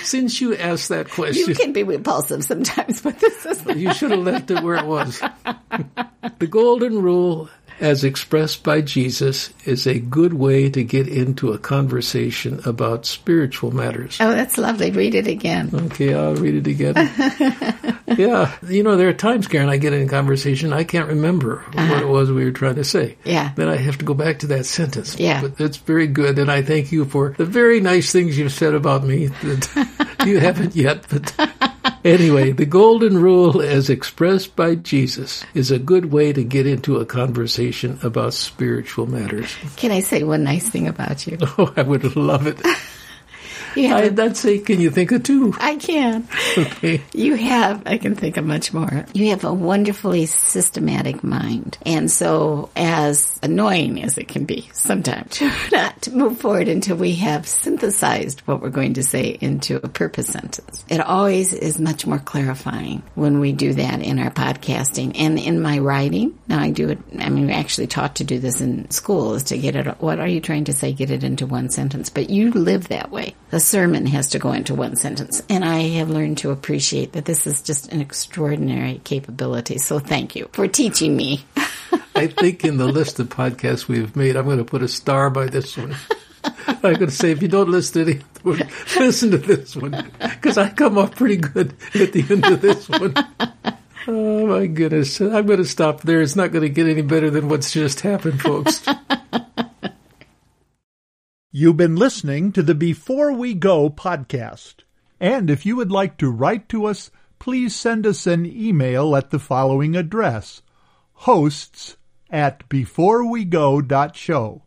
Since 0.03 0.41
you 0.41 0.55
asked 0.57 0.89
that 0.91 1.11
question. 1.11 1.49
You 1.49 1.55
can 1.55 1.73
be 1.73 1.83
repulsive 1.83 2.45
sometimes, 2.45 3.01
but 3.01 3.19
this 3.19 3.45
is 3.47 3.65
You 3.77 3.93
should 3.93 4.13
have 4.13 4.21
left 4.21 4.51
it 4.51 4.63
where 4.63 4.77
it 4.77 4.87
was. 4.87 5.21
the 6.39 6.47
golden 6.47 7.03
rule, 7.03 7.49
as 7.81 8.05
expressed 8.05 8.63
by 8.63 8.81
Jesus, 8.81 9.53
is 9.65 9.87
a 9.87 9.99
good 9.99 10.35
way 10.35 10.71
to 10.71 10.83
get 10.85 11.09
into 11.09 11.53
a 11.53 11.59
conversation 11.59 12.61
about 12.65 13.07
spiritual 13.07 13.71
matters. 13.71 14.19
Oh, 14.21 14.31
that's 14.31 14.59
lovely. 14.59 14.91
Read 14.91 15.15
it 15.15 15.27
again. 15.27 15.71
Okay, 15.73 16.15
I'll 16.15 16.35
read 16.35 16.55
it 16.55 16.67
again. 16.67 16.95
yeah, 18.19 18.55
you 18.67 18.83
know, 18.83 18.97
there 18.97 19.09
are 19.09 19.15
times, 19.15 19.47
Karen, 19.47 19.69
I 19.69 19.77
get 19.77 19.93
in 19.93 20.03
a 20.03 20.09
conversation, 20.09 20.73
I 20.73 20.85
can't 20.85 21.09
remember 21.09 21.61
uh-huh. 21.61 21.89
what 21.89 22.03
it 22.03 22.09
was 22.09 22.31
we 22.31 22.45
were 22.45 22.53
trying 22.53 22.77
to 22.77 22.85
say. 22.85 23.17
Yeah. 23.25 23.53
Then 23.57 23.69
I 23.69 23.77
have 23.77 23.99
to 23.99 24.05
go 24.05 24.15
back 24.15 24.41
to 24.41 24.47
that 24.49 24.67
sentence. 24.67 25.19
Yeah. 25.19 25.43
But 25.43 25.61
it's 25.61 25.77
very 25.77 26.07
good, 26.07 26.39
and 26.39 26.51
I 26.51 26.63
thank 26.63 26.93
you 26.93 27.05
for 27.05 27.35
the 27.37 27.45
very 27.45 27.81
nice 27.81 28.13
things 28.13 28.39
you've 28.39 28.53
said 28.53 28.75
about 28.75 29.05
me 29.05 29.27
that 29.27 30.17
you 30.27 30.41
haven't 30.41 30.75
yet, 30.75 31.07
but. 31.09 31.73
Anyway, 32.07 32.53
the 32.53 32.65
golden 32.65 33.19
rule, 33.21 33.61
as 33.61 33.91
expressed 33.91 34.55
by 34.55 34.77
Jesus, 34.77 35.45
is 35.55 35.73
a 35.73 35.79
good 35.81 36.13
way 36.13 36.33
to 36.33 36.45
get 36.45 36.65
into 36.65 36.99
a 36.99 37.05
conversation 37.05 37.99
about 38.01 38.33
spiritual 38.33 39.07
matters. 39.07 39.53
Can 39.77 39.91
I 39.91 39.99
say 39.99 40.23
one 40.23 40.45
nice 40.45 40.69
thing 40.71 40.87
about 40.87 41.27
you? 41.27 41.37
Oh, 41.59 41.73
I 41.77 41.83
would 41.83 42.15
love 42.15 42.47
it. 42.47 42.61
You 43.77 43.89
have 43.89 44.19
I'd, 44.19 44.19
a- 44.19 44.59
can 44.61 44.81
you 44.81 44.91
think 44.91 45.13
of 45.13 45.23
two? 45.23 45.55
I 45.59 45.77
can. 45.77 46.27
Okay. 46.57 47.03
You 47.13 47.35
have, 47.35 47.83
I 47.87 47.99
can 47.99 48.15
think 48.15 48.37
of 48.37 48.45
much 48.45 48.73
more. 48.73 49.07
You 49.13 49.31
have 49.31 49.45
a 49.45 49.53
wonderfully 49.53 50.27
systematic 50.27 51.23
mind. 51.23 51.79
And 51.85 52.11
so, 52.11 52.71
as 52.75 53.39
annoying 53.43 54.03
as 54.03 54.17
it 54.19 54.29
can 54.29 54.45
be 54.45 54.69
sometimes, 54.73 55.41
not 55.73 56.03
to 56.03 56.13
move 56.13 56.39
forward 56.41 56.69
until 56.69 56.97
we 56.97 57.15
have 57.17 57.47
synthesized 57.47 58.41
what 58.41 58.61
we're 58.63 58.71
going 58.71 58.95
to 58.95 59.03
say 59.03 59.37
into 59.41 59.77
a 59.77 59.89
purpose 59.89 60.29
sentence. 60.29 60.85
It 60.89 61.01
always 61.01 61.53
is 61.53 61.79
much 61.79 62.07
more 62.07 62.19
clarifying 62.19 63.03
when 63.15 63.41
we 63.41 63.53
do 63.53 63.75
that 63.75 64.01
in 64.01 64.19
our 64.19 64.31
podcasting 64.31 65.13
and 65.19 65.39
in 65.39 65.61
my 65.61 65.79
writing. 65.79 66.39
Now, 66.49 66.61
I 66.61 66.71
do 66.71 66.89
it, 66.89 66.99
I 67.19 67.29
mean, 67.29 67.47
we're 67.47 67.53
actually 67.53 67.87
taught 67.89 68.17
to 68.17 68.25
do 68.25 68.39
this 68.39 68.61
in 68.61 68.91
school 68.91 69.35
is 69.35 69.45
to 69.45 69.59
get 69.59 69.77
it, 69.77 69.87
what 70.01 70.19
are 70.19 70.27
you 70.29 70.41
trying 70.41 70.65
to 70.65 70.73
say? 70.73 70.93
Get 70.93 71.11
it 71.11 71.25
into 71.25 71.47
one 71.47 71.69
sentence. 71.69 72.09
But 72.11 72.31
you 72.31 72.51
live 72.51 72.89
that 72.89 73.11
way. 73.11 73.35
Sermon 73.67 74.07
has 74.07 74.29
to 74.29 74.39
go 74.39 74.53
into 74.53 74.75
one 74.75 74.97
sentence. 74.97 75.43
And 75.51 75.65
I 75.65 75.81
have 75.99 76.09
learned 76.09 76.39
to 76.39 76.51
appreciate 76.51 77.13
that 77.13 77.25
this 77.25 77.47
is 77.47 77.61
just 77.63 77.93
an 77.93 78.01
extraordinary 78.01 79.01
capability. 79.05 79.79
So 79.79 79.99
thank 79.99 80.37
you 80.37 80.49
for 80.53 80.69
teaching 80.69 81.17
me. 81.17 81.45
I 82.15 82.29
think 82.29 82.65
in 82.65 82.79
the 82.79 82.87
list 82.87 83.19
of 83.21 83.29
podcasts 83.29 83.89
we've 83.89 84.15
made, 84.17 84.37
I'm 84.37 84.47
going 84.47 84.59
to 84.59 84.65
put 84.65 84.83
a 84.83 84.89
star 84.89 85.29
by 85.29 85.47
this 85.47 85.77
one. 85.77 85.95
I'm 86.67 86.95
going 86.95 86.99
to 86.99 87.11
say, 87.11 87.33
if 87.33 87.43
you 87.43 87.49
don't 87.49 87.71
listen 87.71 88.05
to 88.05 88.15
the 88.15 88.23
other 88.45 88.69
listen 88.99 89.33
to 89.33 89.39
this 89.39 89.75
one. 89.77 90.11
Because 90.21 90.57
I 90.57 90.71
come 90.71 90.97
off 90.97 91.17
pretty 91.17 91.37
good 91.37 91.75
at 91.95 92.13
the 92.13 92.25
end 92.31 92.45
of 92.47 92.61
this 92.61 92.89
one. 92.89 93.15
Oh 94.09 94.47
my 94.47 94.69
goodness. 94.69 95.21
I'm 95.21 95.47
going 95.47 95.59
to 95.59 95.65
stop 95.65 96.03
there. 96.03 96.23
It's 96.23 96.37
not 96.37 96.53
going 96.53 96.63
to 96.63 96.69
get 96.69 96.87
any 96.87 97.03
better 97.03 97.29
than 97.29 97.49
what's 97.49 97.73
just 97.73 98.03
happened, 98.03 98.41
folks. 98.41 98.87
You've 101.59 101.79
been 101.79 101.97
listening 101.97 102.53
to 102.53 102.63
the 102.63 102.75
Before 102.75 103.33
We 103.33 103.55
Go 103.55 103.89
podcast. 103.89 104.81
And 105.19 105.49
if 105.49 105.65
you 105.65 105.75
would 105.77 105.91
like 105.91 106.19
to 106.19 106.31
write 106.31 106.69
to 106.69 106.85
us, 106.85 107.11
please 107.39 107.75
send 107.75 108.07
us 108.07 108.27
an 108.27 108.45
email 108.45 109.17
at 109.17 109.31
the 109.31 109.39
following 109.39 109.97
address 109.97 110.61
hosts 111.15 111.97
at 112.29 112.69
beforewego.show. 112.69 114.65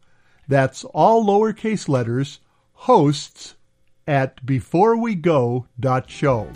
That's 0.47 0.83
all 0.85 1.23
lowercase 1.23 1.87
letters, 1.87 2.39
hosts 2.73 3.53
at 4.07 4.43
beforewego.show. 4.43 6.51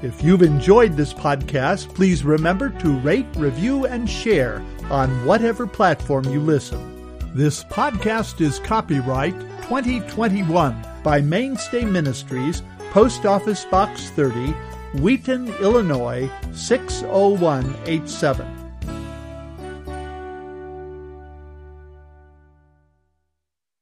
If 0.00 0.22
you've 0.22 0.42
enjoyed 0.42 0.96
this 0.96 1.12
podcast, 1.12 1.92
please 1.92 2.22
remember 2.22 2.68
to 2.68 3.00
rate, 3.00 3.26
review, 3.34 3.86
and 3.86 4.08
share 4.08 4.64
on 4.92 5.26
whatever 5.26 5.66
platform 5.66 6.26
you 6.26 6.38
listen. 6.38 6.91
This 7.34 7.64
podcast 7.64 8.42
is 8.42 8.58
copyright 8.58 9.32
2021 9.62 10.76
by 11.02 11.22
Mainstay 11.22 11.86
Ministries, 11.86 12.62
Post 12.90 13.24
Office 13.24 13.64
Box 13.64 14.10
30, 14.10 14.52
Wheaton, 15.00 15.48
Illinois 15.54 16.30
60187. 16.52 18.61